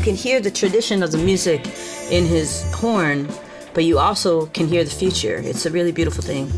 You 0.00 0.06
can 0.06 0.14
hear 0.14 0.40
the 0.40 0.50
tradition 0.50 1.02
of 1.02 1.12
the 1.12 1.18
music 1.18 1.60
in 2.10 2.24
his 2.24 2.64
horn, 2.72 3.28
but 3.74 3.84
you 3.84 3.98
also 3.98 4.46
can 4.46 4.66
hear 4.66 4.82
the 4.82 4.90
future. 4.90 5.36
It's 5.44 5.66
a 5.66 5.70
really 5.70 5.92
beautiful 5.92 6.24
thing. 6.24 6.50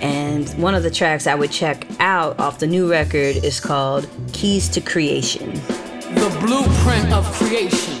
And 0.00 0.48
one 0.50 0.76
of 0.76 0.84
the 0.84 0.92
tracks 0.92 1.26
I 1.26 1.34
would 1.34 1.50
check 1.50 1.88
out 1.98 2.38
off 2.38 2.60
the 2.60 2.68
new 2.68 2.88
record 2.88 3.44
is 3.44 3.58
called 3.58 4.08
Keys 4.32 4.68
to 4.68 4.80
Creation. 4.80 5.54
the 5.54 6.30
blueprint 6.40 7.12
of 7.12 7.24
creation. 7.32 7.93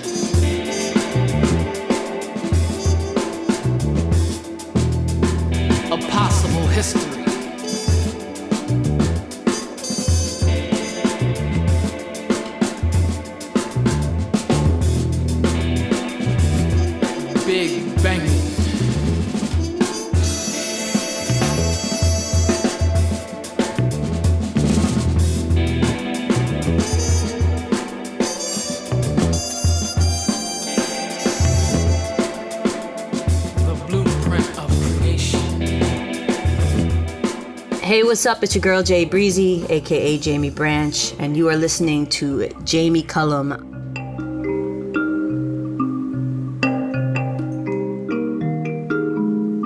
What's 38.14 38.26
up? 38.26 38.44
It's 38.44 38.54
your 38.54 38.62
girl 38.62 38.84
Jay 38.84 39.04
Breezy, 39.04 39.66
aka 39.68 40.16
Jaimie 40.16 40.54
Branch, 40.54 41.14
and 41.18 41.36
you 41.36 41.48
are 41.48 41.56
listening 41.56 42.06
to 42.10 42.48
Jamie 42.62 43.02
Cullum. 43.02 43.50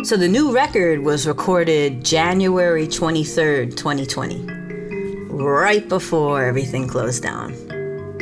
So 0.03 0.17
the 0.17 0.29
new 0.29 0.51
record 0.51 1.01
was 1.01 1.27
recorded 1.27 2.03
January 2.03 2.87
23rd, 2.87 3.77
2020, 3.77 4.47
right 5.27 5.87
before 5.87 6.43
everything 6.43 6.89
closed 6.89 7.23
down. 7.23 7.53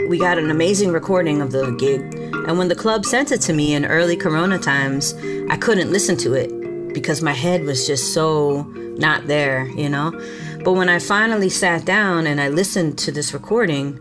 We 0.08 0.18
got 0.18 0.38
an 0.38 0.50
amazing 0.50 0.90
recording 0.90 1.40
of 1.40 1.52
the 1.52 1.70
gig, 1.70 2.00
and 2.48 2.58
when 2.58 2.66
the 2.66 2.74
club 2.74 3.04
sent 3.04 3.30
it 3.30 3.42
to 3.42 3.52
me 3.52 3.74
in 3.74 3.84
early 3.84 4.16
Corona 4.16 4.58
times, 4.58 5.14
I 5.50 5.56
couldn't 5.56 5.92
listen 5.92 6.16
to 6.16 6.34
it 6.34 6.55
because 6.96 7.20
my 7.20 7.32
head 7.32 7.64
was 7.64 7.86
just 7.86 8.14
so 8.14 8.62
not 8.96 9.26
there, 9.26 9.66
you 9.76 9.86
know? 9.86 10.18
But 10.64 10.72
when 10.72 10.88
I 10.88 10.98
finally 10.98 11.50
sat 11.50 11.84
down 11.84 12.26
and 12.26 12.40
I 12.40 12.48
listened 12.48 12.96
to 13.00 13.12
this 13.12 13.34
recording, 13.34 14.00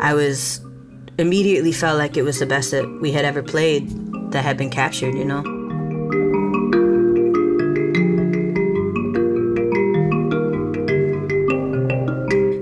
I 0.00 0.14
was 0.14 0.60
immediately 1.18 1.72
felt 1.72 1.98
like 1.98 2.16
it 2.16 2.22
was 2.22 2.38
the 2.38 2.46
best 2.46 2.70
that 2.70 2.86
we 3.02 3.10
had 3.10 3.24
ever 3.24 3.42
played 3.42 3.90
that 4.30 4.44
had 4.44 4.56
been 4.56 4.70
captured, 4.70 5.16
you 5.16 5.24
know? 5.24 5.42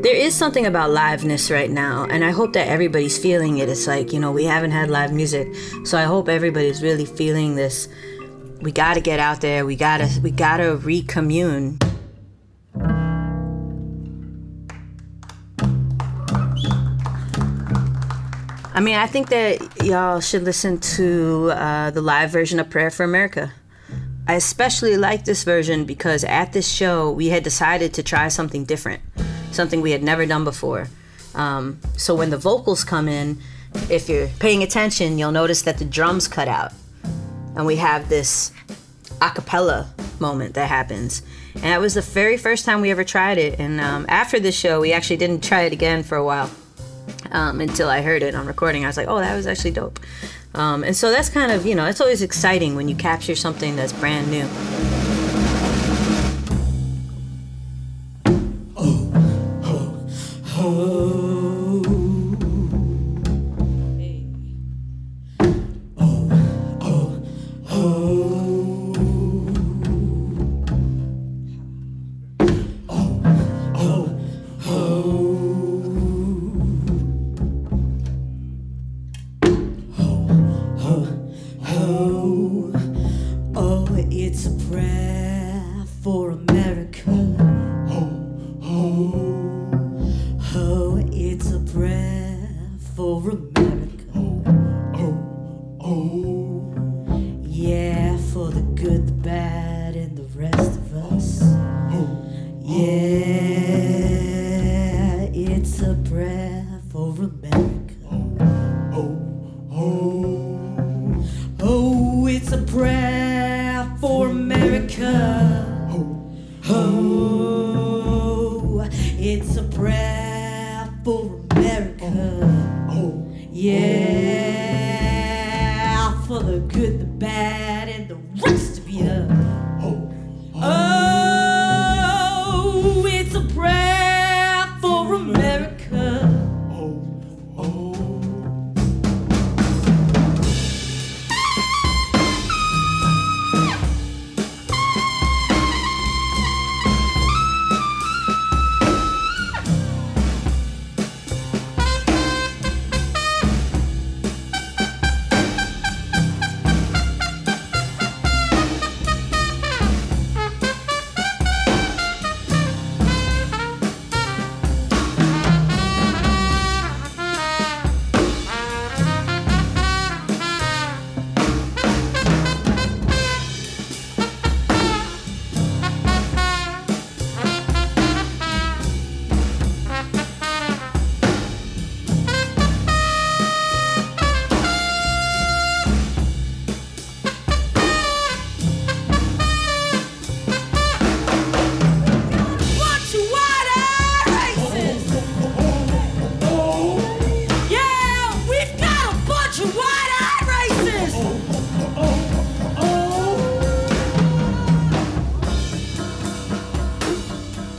There 0.02 0.16
is 0.16 0.34
something 0.34 0.64
about 0.64 0.88
liveness 0.88 1.50
right 1.50 1.70
now, 1.70 2.06
and 2.08 2.24
I 2.24 2.30
hope 2.30 2.54
that 2.54 2.66
everybody's 2.66 3.18
feeling 3.18 3.58
it. 3.58 3.68
It's 3.68 3.86
like, 3.86 4.14
you 4.14 4.20
know, 4.20 4.32
we 4.32 4.44
haven't 4.44 4.70
had 4.70 4.88
live 4.88 5.12
music, 5.12 5.54
so 5.84 5.98
I 5.98 6.04
hope 6.04 6.30
everybody's 6.30 6.82
really 6.82 7.04
feeling 7.04 7.56
this. 7.56 7.88
We 8.66 8.72
gotta 8.72 9.00
get 9.00 9.20
out 9.20 9.42
there, 9.42 9.64
we 9.64 9.76
gotta 9.76 10.08
we 10.20 10.32
gotta 10.32 10.76
recommune. 10.78 11.80
I 18.74 18.80
mean, 18.80 18.96
I 18.96 19.06
think 19.06 19.28
that 19.28 19.84
y'all 19.84 20.18
should 20.18 20.42
listen 20.42 20.80
to 20.96 21.52
uh, 21.52 21.92
the 21.92 22.00
live 22.00 22.30
version 22.30 22.58
of 22.58 22.68
Prayer 22.68 22.90
for 22.90 23.06
Amerikka. 23.06 23.52
I 24.26 24.34
especially 24.34 24.96
like 24.96 25.26
this 25.26 25.44
version 25.44 25.84
because 25.84 26.24
at 26.24 26.52
this 26.52 26.68
show 26.68 27.12
we 27.12 27.28
had 27.28 27.44
decided 27.44 27.94
to 27.94 28.02
try 28.02 28.26
something 28.26 28.64
different, 28.64 29.00
something 29.52 29.80
we 29.80 29.92
had 29.92 30.02
never 30.02 30.26
done 30.26 30.42
before. 30.42 30.88
Um, 31.36 31.78
so 31.96 32.16
when 32.16 32.30
the 32.30 32.36
vocals 32.36 32.82
come 32.82 33.06
in, 33.06 33.38
if 33.88 34.08
you're 34.08 34.26
paying 34.40 34.64
attention, 34.64 35.18
you'll 35.18 35.30
notice 35.30 35.62
that 35.62 35.78
the 35.78 35.84
drums 35.84 36.26
cut 36.26 36.48
out, 36.48 36.72
and 37.56 37.66
we 37.66 37.76
have 37.76 38.08
this 38.08 38.52
a 39.20 39.30
cappella 39.30 39.92
moment 40.20 40.54
that 40.54 40.68
happens. 40.68 41.22
And 41.54 41.64
that 41.64 41.80
was 41.80 41.94
the 41.94 42.02
very 42.02 42.36
first 42.36 42.64
time 42.64 42.80
we 42.80 42.90
ever 42.90 43.04
tried 43.04 43.38
it. 43.38 43.58
And 43.58 43.80
um, 43.80 44.06
after 44.08 44.38
the 44.38 44.52
show, 44.52 44.80
we 44.80 44.92
actually 44.92 45.16
didn't 45.16 45.42
try 45.42 45.62
it 45.62 45.72
again 45.72 46.02
for 46.02 46.16
a 46.16 46.24
while 46.24 46.50
um, 47.30 47.60
until 47.60 47.88
I 47.88 48.02
heard 48.02 48.22
it 48.22 48.34
on 48.34 48.46
recording. 48.46 48.84
I 48.84 48.88
was 48.88 48.96
like, 48.96 49.08
oh, 49.08 49.18
that 49.18 49.34
was 49.34 49.46
actually 49.46 49.72
dope. 49.72 49.98
Um, 50.54 50.84
and 50.84 50.96
so 50.96 51.10
that's 51.10 51.28
kind 51.28 51.52
of, 51.52 51.66
you 51.66 51.74
know, 51.74 51.86
it's 51.86 52.00
always 52.00 52.22
exciting 52.22 52.76
when 52.76 52.88
you 52.88 52.96
capture 52.96 53.34
something 53.34 53.76
that's 53.76 53.92
brand 53.92 54.30
new. 54.30 54.95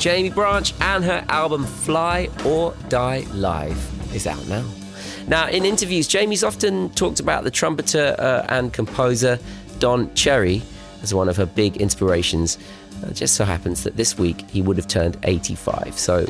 Jaimie 0.08 0.34
Branch 0.34 0.74
and 0.80 1.04
her 1.04 1.26
album 1.28 1.66
Fly 1.66 2.30
or 2.46 2.74
Die 2.88 3.26
Live 3.34 4.16
is 4.16 4.26
out 4.26 4.48
now. 4.48 4.66
Now, 5.28 5.50
in 5.50 5.66
interviews, 5.66 6.08
Jaimie's 6.08 6.46
often 6.46 6.92
talked 6.92 7.20
about 7.20 7.44
the 7.44 7.52
trumpeter 7.52 8.16
uh, 8.18 8.46
and 8.48 8.72
composer 8.72 9.38
Don 9.80 10.14
Cherry 10.16 10.62
as 11.04 11.14
one 11.14 11.28
of 11.28 11.36
her 11.36 11.46
big 11.46 11.76
inspirations. 11.76 12.58
Uh, 13.04 13.08
It 13.08 13.16
just 13.16 13.36
so 13.36 13.44
happens 13.44 13.84
that 13.84 13.98
this 13.98 14.18
week 14.18 14.50
he 14.50 14.62
would 14.62 14.78
have 14.78 14.88
turned 14.88 15.18
85. 15.24 16.00
So 16.00 16.26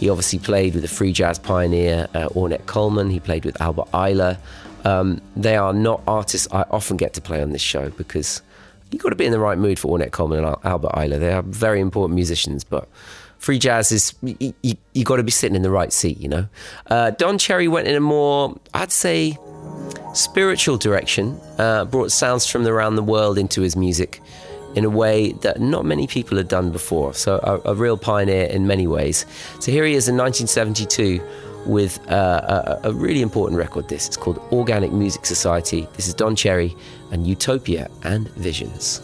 he 0.00 0.10
obviously 0.10 0.40
played 0.40 0.74
with 0.74 0.82
the 0.82 0.88
free 0.88 1.12
jazz 1.12 1.38
pioneer 1.38 2.08
uh, 2.12 2.30
Ornette 2.30 2.66
Coleman. 2.66 3.08
He 3.10 3.20
played 3.20 3.44
with 3.44 3.60
Albert 3.60 3.88
Ayler. 3.92 4.36
Um, 4.84 5.20
they 5.36 5.54
are 5.54 5.72
not 5.72 6.02
artists 6.08 6.48
I 6.50 6.62
often 6.72 6.96
get 6.96 7.14
to 7.14 7.20
play 7.20 7.40
on 7.40 7.50
this 7.52 7.62
show 7.62 7.88
because 7.90 8.42
you've 8.90 9.02
got 9.02 9.10
to 9.10 9.16
be 9.16 9.26
in 9.26 9.32
the 9.32 9.40
right 9.40 9.58
mood 9.58 9.78
for 9.78 9.96
Ornette 9.98 10.12
Coleman 10.12 10.44
and 10.44 10.56
Albert 10.64 10.92
Ayler. 10.92 11.18
They 11.18 11.32
are 11.32 11.42
very 11.42 11.80
important 11.80 12.14
musicians, 12.14 12.64
but 12.64 12.88
free 13.38 13.58
jazz 13.58 13.92
is 13.92 14.14
you, 14.22 14.54
you, 14.62 14.74
you 14.94 15.04
got 15.04 15.16
to 15.16 15.22
be 15.22 15.30
sitting 15.30 15.56
in 15.56 15.62
the 15.62 15.70
right 15.70 15.92
seat, 15.92 16.18
you 16.18 16.28
know. 16.28 16.48
Uh, 16.86 17.10
Don 17.10 17.38
Cherry 17.38 17.68
went 17.68 17.88
in 17.88 17.94
a 17.94 18.00
more, 18.00 18.58
I'd 18.74 18.92
say, 18.92 19.38
spiritual 20.14 20.76
direction. 20.76 21.38
Uh, 21.58 21.84
brought 21.84 22.12
sounds 22.12 22.46
from 22.46 22.66
around 22.66 22.96
the 22.96 23.02
world 23.02 23.38
into 23.38 23.60
his 23.60 23.76
music 23.76 24.20
in 24.74 24.84
a 24.84 24.90
way 24.90 25.32
that 25.32 25.60
not 25.60 25.84
many 25.84 26.06
people 26.06 26.36
had 26.36 26.48
done 26.48 26.70
before. 26.70 27.14
So 27.14 27.40
a, 27.42 27.70
a 27.70 27.74
real 27.74 27.96
pioneer 27.96 28.44
in 28.44 28.66
many 28.66 28.86
ways. 28.86 29.24
So 29.60 29.72
here 29.72 29.84
he 29.84 29.94
is 29.94 30.08
in 30.08 30.16
1972 30.16 31.22
with 31.66 31.98
uh, 32.10 32.78
a, 32.84 32.90
a 32.90 32.92
really 32.92 33.22
important 33.22 33.58
record. 33.58 33.88
This 33.88 34.06
it's 34.06 34.16
called 34.16 34.38
Organic 34.52 34.92
Music 34.92 35.26
Society. 35.26 35.88
This 35.94 36.06
is 36.06 36.14
Don 36.14 36.36
Cherry 36.36 36.76
and 37.10 37.26
Utopia 37.26 37.90
and 38.02 38.28
Visions. 38.30 39.00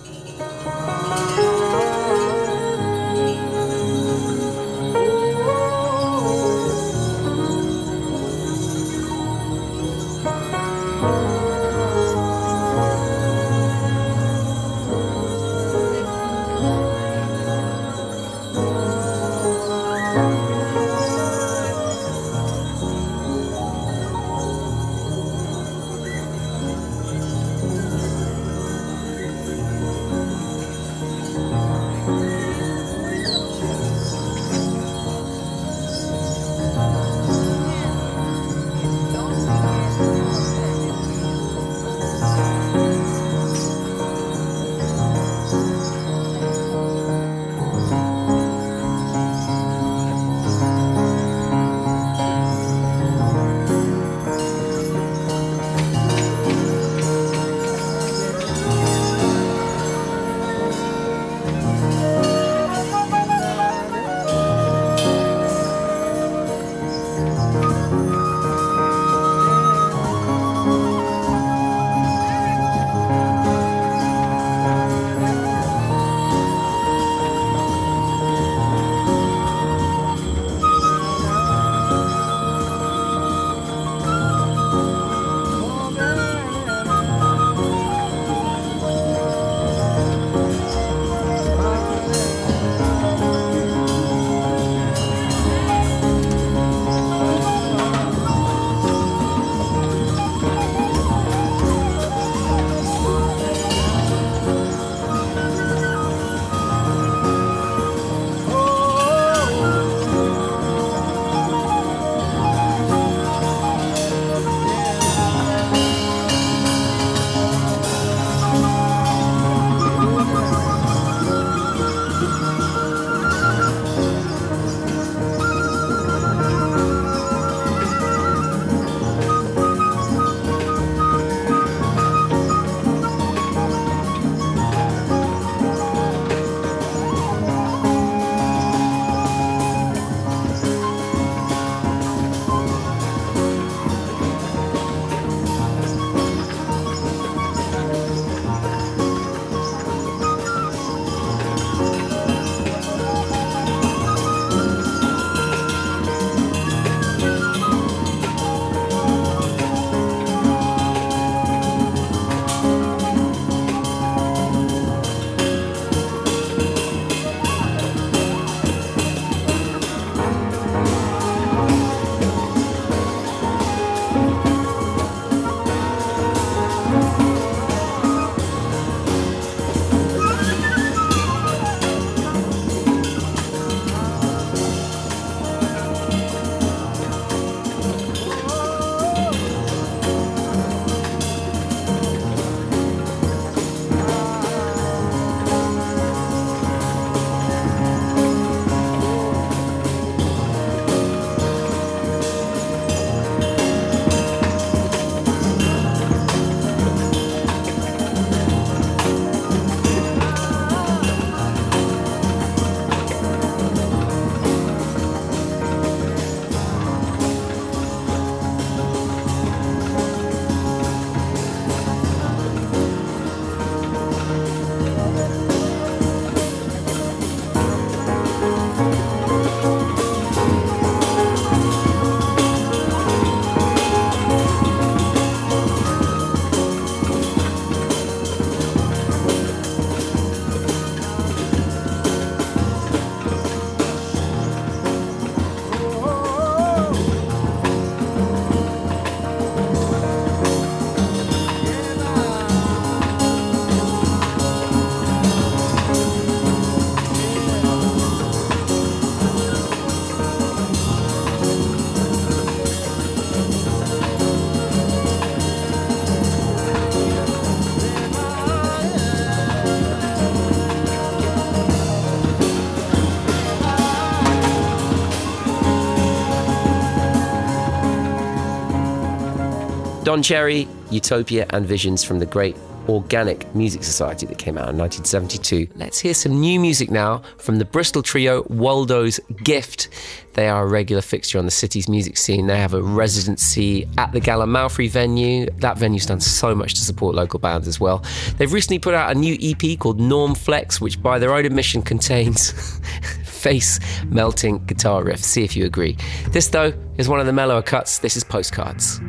Don 280.12 280.22
Cherry, 280.22 280.68
Utopia, 280.90 281.46
and 281.48 281.64
Visions 281.64 282.04
from 282.04 282.18
the 282.18 282.26
great 282.26 282.54
Organic 282.86 283.54
Music 283.54 283.82
Society 283.82 284.26
that 284.26 284.36
came 284.36 284.58
out 284.58 284.68
in 284.68 284.76
1972. 284.76 285.68
Let's 285.74 285.98
hear 285.98 286.12
some 286.12 286.38
new 286.38 286.60
music 286.60 286.90
now 286.90 287.22
from 287.38 287.56
the 287.56 287.64
Bristol 287.64 288.02
trio 288.02 288.42
Waldo's 288.50 289.20
Gift. 289.42 289.88
They 290.34 290.50
are 290.50 290.64
a 290.64 290.66
regular 290.66 291.00
fixture 291.00 291.38
on 291.38 291.46
the 291.46 291.50
city's 291.50 291.88
music 291.88 292.18
scene. 292.18 292.46
They 292.46 292.58
have 292.58 292.74
a 292.74 292.82
residency 292.82 293.88
at 293.96 294.12
the 294.12 294.20
Gallimaufry 294.20 294.90
venue. 294.90 295.46
That 295.60 295.78
venue's 295.78 296.04
done 296.04 296.20
so 296.20 296.54
much 296.54 296.74
to 296.74 296.80
support 296.82 297.14
local 297.14 297.40
bands 297.40 297.66
as 297.66 297.80
well. 297.80 298.04
They've 298.36 298.52
recently 298.52 298.80
put 298.80 298.92
out 298.92 299.16
a 299.16 299.18
new 299.18 299.38
EP 299.40 299.78
called 299.78 299.98
Norm 299.98 300.34
Flex, 300.34 300.78
which 300.78 301.02
by 301.02 301.20
their 301.20 301.32
own 301.32 301.46
admission 301.46 301.80
contains 301.80 302.50
face 303.24 303.80
melting 304.04 304.62
guitar 304.66 305.02
riffs. 305.02 305.24
See 305.24 305.42
if 305.42 305.56
you 305.56 305.64
agree. 305.64 305.96
This, 306.32 306.48
though, 306.48 306.74
is 306.98 307.08
one 307.08 307.18
of 307.18 307.24
the 307.24 307.32
mellower 307.32 307.62
cuts. 307.62 308.00
This 308.00 308.14
is 308.14 308.24
Postcards. 308.24 309.00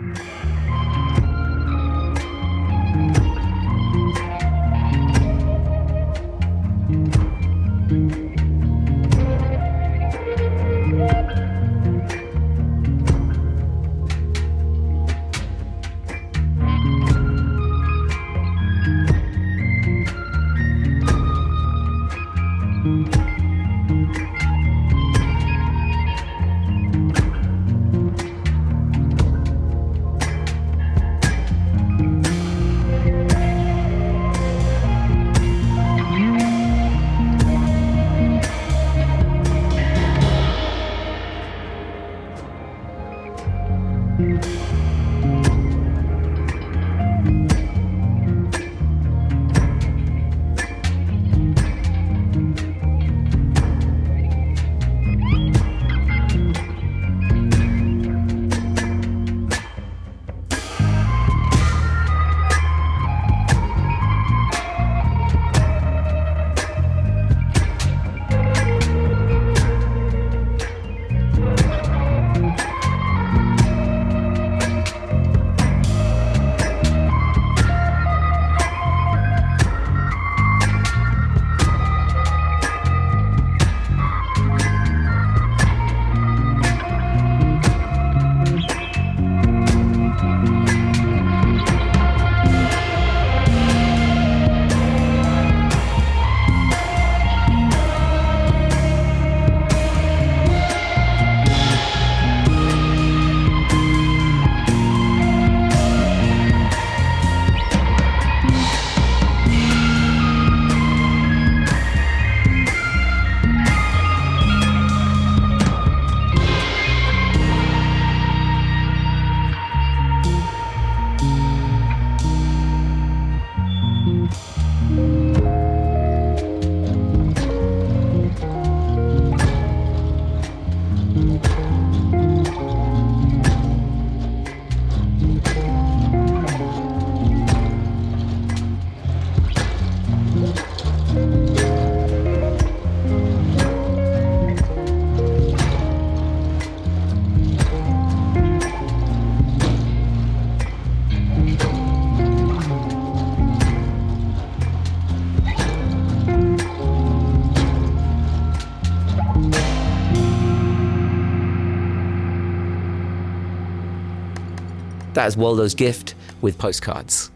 That 165.24 165.30
is 165.30 165.38
Waldo's 165.38 165.74
gift 165.74 166.16
with 166.42 166.58
postcards. 166.58 167.32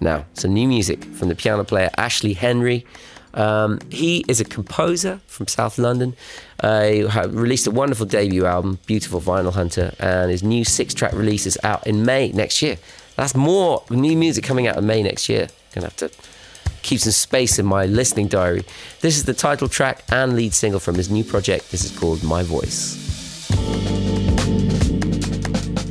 Now, 0.00 0.24
some 0.32 0.54
new 0.54 0.66
music 0.66 1.04
from 1.04 1.28
the 1.28 1.34
piano 1.34 1.62
player 1.62 1.90
Ashley 1.98 2.32
Henry. 2.32 2.86
Um, 3.34 3.80
he 3.90 4.24
is 4.28 4.40
a 4.40 4.46
composer 4.46 5.20
from 5.26 5.46
South 5.46 5.76
London. 5.76 6.16
Uh, 6.58 7.28
released 7.28 7.66
a 7.66 7.70
wonderful 7.70 8.06
debut 8.06 8.46
album, 8.46 8.78
Beautiful 8.86 9.20
Vinyl 9.20 9.52
Hunter, 9.52 9.94
and 9.98 10.30
his 10.30 10.42
new 10.42 10.64
six 10.64 10.94
track 10.94 11.12
release 11.12 11.44
is 11.44 11.58
out 11.62 11.86
in 11.86 12.06
May 12.06 12.32
next 12.32 12.62
year. 12.62 12.78
That's 13.16 13.34
more 13.34 13.84
new 13.90 14.16
music 14.16 14.42
coming 14.42 14.66
out 14.66 14.78
in 14.78 14.86
May 14.86 15.02
next 15.02 15.28
year. 15.28 15.48
Gonna 15.74 15.88
have 15.88 15.96
to 15.96 16.10
keep 16.80 17.00
some 17.00 17.12
space 17.12 17.58
in 17.58 17.66
my 17.66 17.84
listening 17.84 18.28
diary. 18.28 18.64
This 19.02 19.18
is 19.18 19.26
the 19.26 19.34
title 19.34 19.68
track 19.68 20.02
and 20.08 20.34
lead 20.34 20.54
single 20.54 20.80
from 20.80 20.94
his 20.94 21.10
new 21.10 21.24
project. 21.24 21.70
This 21.72 21.84
is 21.84 21.94
called 21.98 22.24
My 22.24 22.42
Voice. 22.42 24.05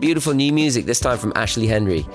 Beautiful 0.00 0.32
new 0.32 0.52
music, 0.52 0.86
this 0.86 0.98
time 0.98 1.18
from 1.18 1.32
Ashley 1.36 1.66
Henry. 1.66 2.06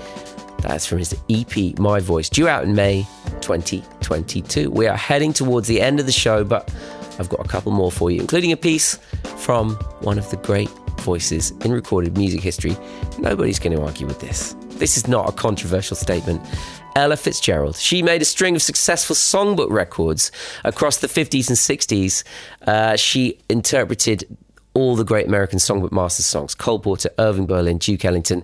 That's 0.59 0.86
from 0.86 0.97
his 0.97 1.15
EP, 1.29 1.77
My 1.77 1.99
Voice, 1.99 2.29
due 2.29 2.47
out 2.47 2.63
in 2.63 2.73
May 2.73 3.05
2022. 3.41 4.71
We 4.71 4.88
are 4.88 4.97
heading 4.97 5.31
towards 5.31 5.67
the 5.67 5.79
end 5.79 5.99
of 5.99 6.07
the 6.07 6.11
show, 6.11 6.43
but 6.43 6.73
I've 7.19 7.29
got 7.29 7.45
a 7.45 7.47
couple 7.47 7.71
more 7.71 7.91
for 7.91 8.09
you, 8.09 8.19
including 8.19 8.51
a 8.51 8.57
piece 8.57 8.95
from 9.38 9.75
one 10.01 10.17
of 10.17 10.29
the 10.31 10.38
great 10.38 10.69
voices 11.01 11.51
in 11.63 11.71
recorded 11.71 12.17
music 12.17 12.41
history. 12.41 12.75
Nobody's 13.19 13.59
going 13.59 13.75
to 13.75 13.83
argue 13.83 14.07
with 14.07 14.19
this. 14.19 14.55
This 14.69 14.97
is 14.97 15.07
not 15.07 15.29
a 15.29 15.31
controversial 15.31 15.95
statement. 15.95 16.41
Ella 16.95 17.17
Fitzgerald. 17.17 17.75
She 17.75 18.01
made 18.01 18.21
a 18.21 18.25
string 18.25 18.55
of 18.55 18.61
successful 18.61 19.15
songbook 19.15 19.69
records 19.69 20.31
across 20.63 20.97
the 20.97 21.07
50s 21.07 21.49
and 21.49 21.57
60s. 21.57 22.23
Uh, 22.65 22.95
she 22.95 23.38
interpreted 23.49 24.25
all 24.76 24.95
the 24.95 25.03
great 25.03 25.26
American 25.26 25.57
Songbook 25.57 25.91
Masters 25.91 26.28
songs 26.28 26.53
Cole 26.53 26.80
Porter, 26.80 27.09
Irving 27.17 27.47
Berlin, 27.47 27.80
Duke 27.80 28.05
Ellington. 28.05 28.43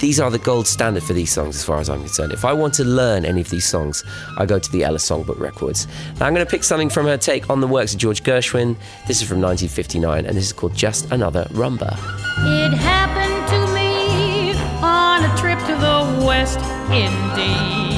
These 0.00 0.18
are 0.18 0.32
the 0.32 0.38
gold 0.38 0.66
standard 0.66 1.04
for 1.04 1.12
these 1.12 1.30
songs, 1.30 1.54
as 1.54 1.62
far 1.62 1.78
as 1.78 1.88
I'm 1.88 2.00
concerned. 2.00 2.32
If 2.32 2.44
I 2.44 2.52
want 2.52 2.74
to 2.74 2.84
learn 2.84 3.24
any 3.24 3.40
of 3.40 3.50
these 3.50 3.64
songs, 3.64 4.02
I 4.36 4.46
go 4.46 4.58
to 4.58 4.72
the 4.72 4.82
Ella 4.82 4.98
Songbook 4.98 5.38
Records. 5.38 5.86
Now, 6.18 6.26
I'm 6.26 6.34
going 6.34 6.44
to 6.44 6.50
pick 6.50 6.64
something 6.64 6.90
from 6.90 7.06
her 7.06 7.16
take 7.16 7.48
on 7.48 7.60
the 7.60 7.68
works 7.68 7.92
of 7.94 8.00
George 8.00 8.24
Gershwin. 8.24 8.76
This 9.06 9.22
is 9.22 9.28
from 9.28 9.40
1959, 9.40 10.26
and 10.26 10.36
this 10.36 10.46
is 10.46 10.52
called 10.52 10.74
Just 10.74 11.12
Another 11.12 11.46
Rhumba. 11.50 11.92
It 12.38 12.72
happened 12.72 13.46
to 13.50 13.72
me 13.72 14.54
on 14.82 15.22
a 15.22 15.36
trip 15.36 15.60
to 15.60 15.76
the 15.76 16.26
West 16.26 16.58
Indies. 16.90 17.92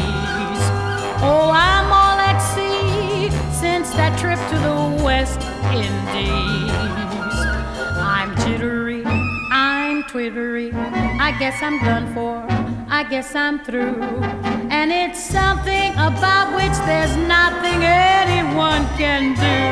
Oh, 1.22 1.50
I'm 1.50 1.90
all 1.90 2.18
at 2.18 2.38
sea 2.38 3.30
since 3.58 3.88
that 3.92 4.18
trip 4.18 4.38
to 4.50 4.58
the 4.58 5.02
West 5.02 5.40
Indies. 5.72 7.13
Jittery, 8.44 9.02
I'm 9.50 10.02
twittery. 10.04 10.70
I 10.74 11.34
guess 11.38 11.62
I'm 11.62 11.78
done 11.78 12.12
for, 12.12 12.44
I 12.90 13.02
guess 13.08 13.34
I'm 13.34 13.64
through. 13.64 14.02
And 14.68 14.92
it's 14.92 15.18
something 15.18 15.92
about 15.92 16.54
which 16.54 16.76
there's 16.84 17.16
nothing 17.26 17.82
anyone 17.82 18.84
can 18.98 19.34
do. 19.34 19.64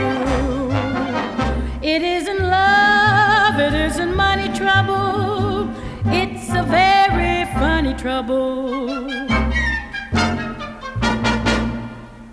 It 1.86 2.00
isn't 2.00 2.38
love, 2.38 3.60
it 3.60 3.74
isn't 3.74 4.16
money 4.16 4.48
trouble. 4.56 5.68
It's 6.06 6.48
a 6.50 6.62
very 6.62 7.44
funny 7.52 7.92
trouble. 7.92 9.06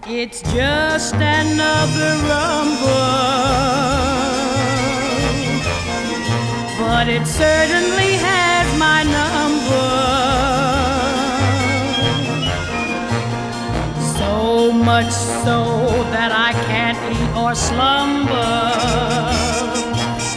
It's 0.07 0.41
just 0.53 1.15
another 1.15 2.15
rhumba. 2.27 4.08
But 6.99 7.07
it 7.07 7.25
certainly 7.25 8.15
has 8.19 8.67
my 8.77 9.03
number. 9.03 9.89
So 14.17 14.73
much 14.73 15.09
so 15.45 15.59
that 16.11 16.31
I 16.33 16.51
can't 16.67 16.99
eat 17.15 17.31
or 17.37 17.55
slumber. 17.55 18.51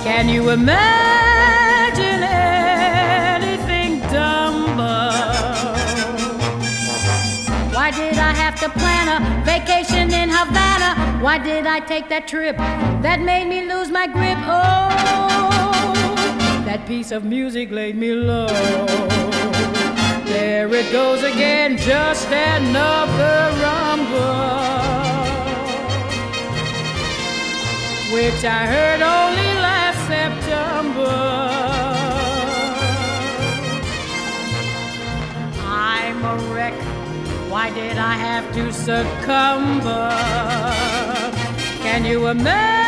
Can 0.04 0.28
you 0.28 0.50
imagine 0.50 2.22
anything 2.22 3.98
dumber? 4.02 5.10
Why 7.74 7.90
did 7.90 8.18
I 8.18 8.32
have 8.34 8.54
to 8.60 8.68
plan 8.68 9.08
a 9.08 9.18
vacation 9.44 10.12
in 10.12 10.28
Havana? 10.28 11.18
Why 11.24 11.38
did 11.38 11.66
I 11.66 11.80
take 11.80 12.08
that 12.10 12.28
trip 12.28 12.56
that 13.02 13.20
made 13.20 13.48
me 13.48 13.66
lose 13.66 13.90
my 13.90 14.06
grip? 14.06 14.38
Oh, 14.42 15.51
that 16.72 16.88
piece 16.88 17.12
of 17.12 17.22
music 17.22 17.70
laid 17.70 17.96
me 17.96 18.12
low. 18.14 18.46
There 20.24 20.74
it 20.74 20.90
goes 20.90 21.22
again, 21.22 21.76
just 21.76 22.28
another 22.28 23.36
rhumba. 23.62 24.30
Which 28.14 28.42
I 28.60 28.62
heard 28.74 29.02
only 29.18 29.50
last 29.68 30.00
September. 30.14 31.18
I'm 35.68 36.24
a 36.24 36.36
wreck. 36.54 36.76
Why 37.50 37.68
did 37.68 37.98
I 37.98 38.14
have 38.14 38.46
to 38.54 38.72
succumb? 38.72 39.82
Can 41.82 42.06
you 42.06 42.28
imagine 42.28 42.81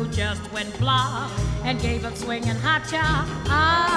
who 0.00 0.08
just 0.08 0.50
went 0.52 0.78
blah 0.78 1.30
and 1.64 1.80
gave 1.80 2.04
up 2.04 2.16
swinging 2.16 2.56
hot 2.56 2.82
cha. 2.90 3.26
Ah, 3.48 3.90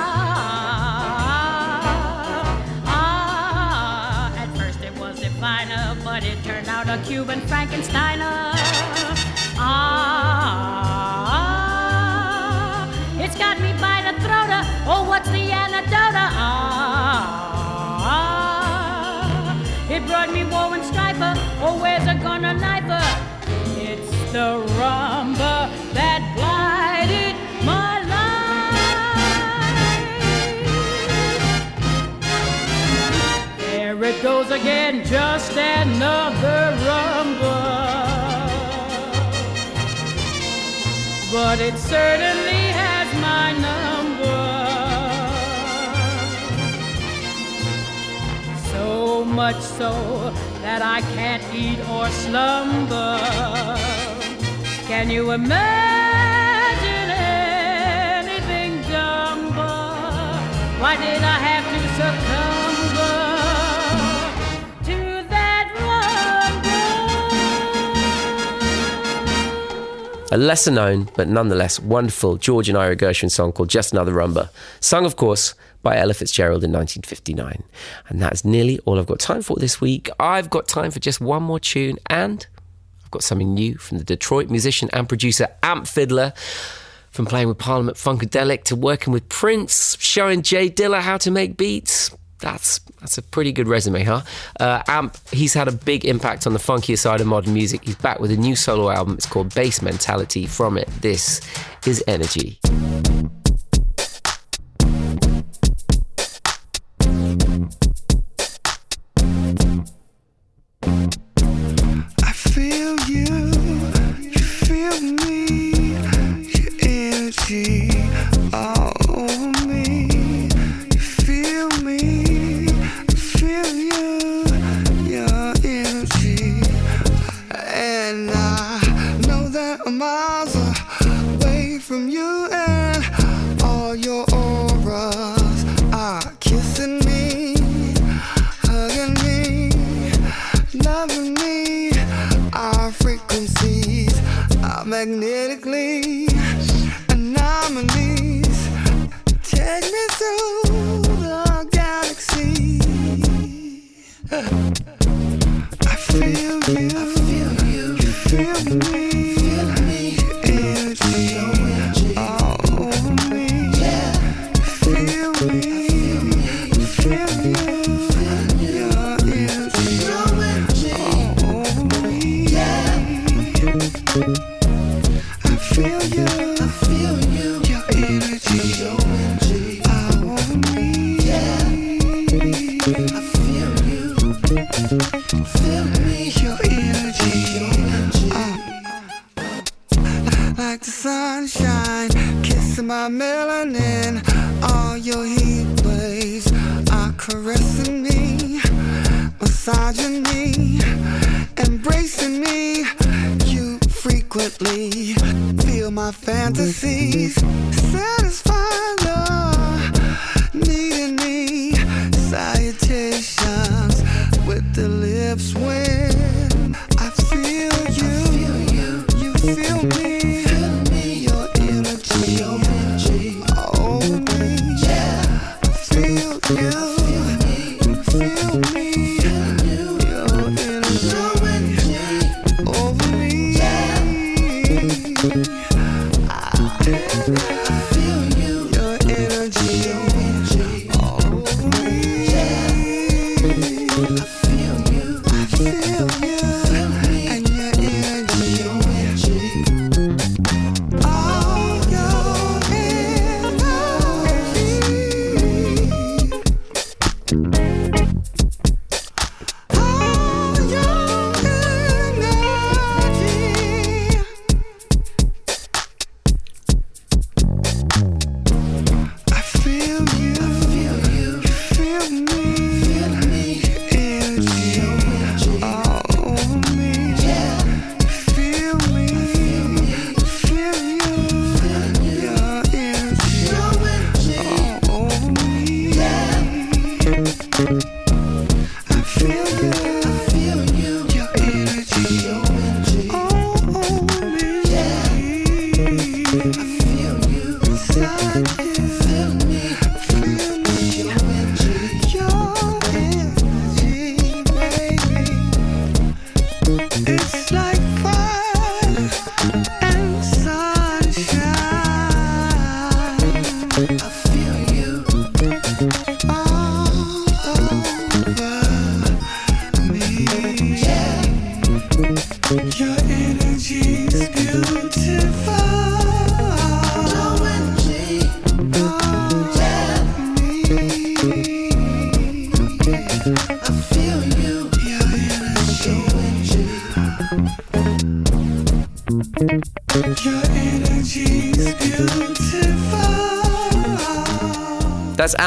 ah, 2.85 4.35
at 4.37 4.57
first 4.57 4.81
it 4.81 4.93
was 4.99 5.19
Divina, 5.19 5.97
but 6.03 6.23
it 6.25 6.43
turned 6.43 6.67
out 6.67 6.89
a 6.89 6.97
Cuban 7.07 7.39
Frankensteiner. 7.41 8.42
Just 35.13 35.51
another 35.55 36.75
rhumba. 36.85 37.59
But 41.31 41.59
it 41.59 41.77
certainly 41.77 42.63
has 42.81 43.07
my 43.21 43.53
number. 43.67 44.43
So 48.71 49.23
much 49.23 49.61
so 49.61 49.91
that 50.63 50.81
I 50.81 51.01
can't 51.13 51.43
eat 51.53 51.79
or 51.91 52.07
slumber. 52.09 53.19
Can 54.87 55.11
you 55.11 55.29
imagine 55.29 57.09
anything 58.17 58.81
dumber? 58.91 59.77
Why 60.81 60.95
did 60.97 61.21
I 61.21 61.37
have 61.49 61.62
A 70.33 70.37
lesser 70.37 70.71
known, 70.71 71.11
but 71.15 71.27
nonetheless 71.27 71.79
wonderful 71.79 72.37
George 72.37 72.67
and 72.67 72.75
Ira 72.75 72.95
Gershwin 72.95 73.29
song 73.29 73.51
called 73.51 73.69
Just 73.69 73.91
Another 73.93 74.13
Rhumba, 74.13 74.49
sung, 74.79 75.05
of 75.05 75.15
course, 75.15 75.53
by 75.83 75.95
Ella 75.95 76.15
Fitzgerald 76.15 76.63
in 76.63 76.71
1959. 76.71 77.61
And 78.09 78.19
that's 78.19 78.43
nearly 78.43 78.79
all 78.79 78.97
I've 78.97 79.05
got 79.05 79.19
time 79.19 79.43
for 79.43 79.57
this 79.57 79.79
week. 79.79 80.09
I've 80.19 80.49
got 80.49 80.67
time 80.67 80.89
for 80.89 80.99
just 80.99 81.21
one 81.21 81.43
more 81.43 81.59
tune, 81.59 81.99
and 82.07 82.47
I've 83.03 83.11
got 83.11 83.21
something 83.21 83.53
new 83.53 83.77
from 83.77 83.99
the 83.99 84.03
Detroit 84.03 84.49
musician 84.49 84.89
and 84.91 85.07
producer 85.07 85.49
Amp 85.61 85.85
Fiddler. 85.85 86.33
From 87.11 87.27
playing 87.27 87.47
with 87.47 87.59
Parliament 87.59 87.95
Funkadelic 87.95 88.63
to 88.63 88.75
working 88.75 89.13
with 89.13 89.29
Prince, 89.29 89.97
showing 89.99 90.41
J 90.41 90.67
Dilla 90.67 90.99
how 90.99 91.17
to 91.17 91.29
make 91.29 91.57
beats. 91.57 92.09
That's 92.43 92.79
that's 92.99 93.17
a 93.17 93.21
pretty 93.21 93.53
good 93.53 93.69
resume, 93.69 94.03
huh? 94.03 94.21
Uh, 94.59 94.83
Amp, 94.87 95.17
he's 95.31 95.53
had 95.53 95.69
a 95.69 95.71
big 95.71 96.03
impact 96.03 96.45
on 96.45 96.51
the 96.51 96.59
funkier 96.59 96.97
side 96.97 97.21
of 97.21 97.27
modern 97.27 97.53
music. 97.53 97.85
He's 97.85 97.95
back 97.95 98.19
with 98.19 98.31
a 98.31 98.35
new 98.35 98.57
solo 98.57 98.89
album. 98.89 99.13
It's 99.13 99.25
called 99.25 99.55
Bass 99.55 99.81
Mentality. 99.81 100.45
From 100.45 100.77
it, 100.77 100.89
this 100.99 101.39
is 101.87 102.03
Energy. 102.05 102.59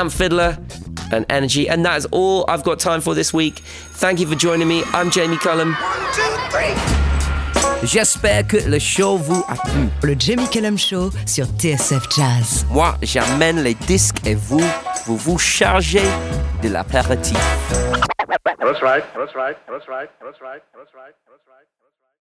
Amp 0.07 0.12
Fiddler, 0.12 0.57
and 1.12 1.26
energy. 1.28 1.68
And 1.68 1.84
that 1.84 1.98
is 1.98 2.07
all 2.12 2.44
I've 2.48 2.62
got 2.62 2.78
time 2.78 3.00
for 3.00 3.14
this 3.14 3.34
week. 3.34 3.59
Thank 3.98 4.20
you 4.20 4.26
for 4.26 4.36
joining 4.36 4.68
me. 4.68 4.84
I'm 4.92 5.11
Jamie 5.11 5.36
Cullum. 5.36 5.74
One, 5.74 6.14
two, 6.14 6.22
three. 6.50 6.74
J'espère 7.82 8.46
que 8.46 8.57
le 8.68 8.78
show 8.78 9.16
vous 9.16 9.44
a 9.48 9.57
plu. 9.57 9.88
Le 10.02 10.14
Jamie 10.18 10.48
Cullum 10.48 10.78
Show 10.78 11.11
sur 11.26 11.46
TSF 11.46 12.09
Jazz. 12.16 12.66
Moi, 12.70 12.94
j'amène 13.02 13.62
les 13.62 13.74
disques 13.74 14.24
et 14.24 14.34
vous, 14.34 14.62
vous 15.07 15.16
vous 15.16 15.38
chargez 15.38 16.09
de 16.62 16.68
l'apéritif. 16.68 17.36
That's 18.61 18.82
right, 18.82 19.04
that's 19.14 19.34
right, 19.34 19.57
that's 19.66 19.88
right, 19.88 20.09
that's 20.22 20.40
right, 20.40 20.62
that's 20.72 20.94
right, 20.94 21.14
that's 21.28 21.46
right. 21.48 21.86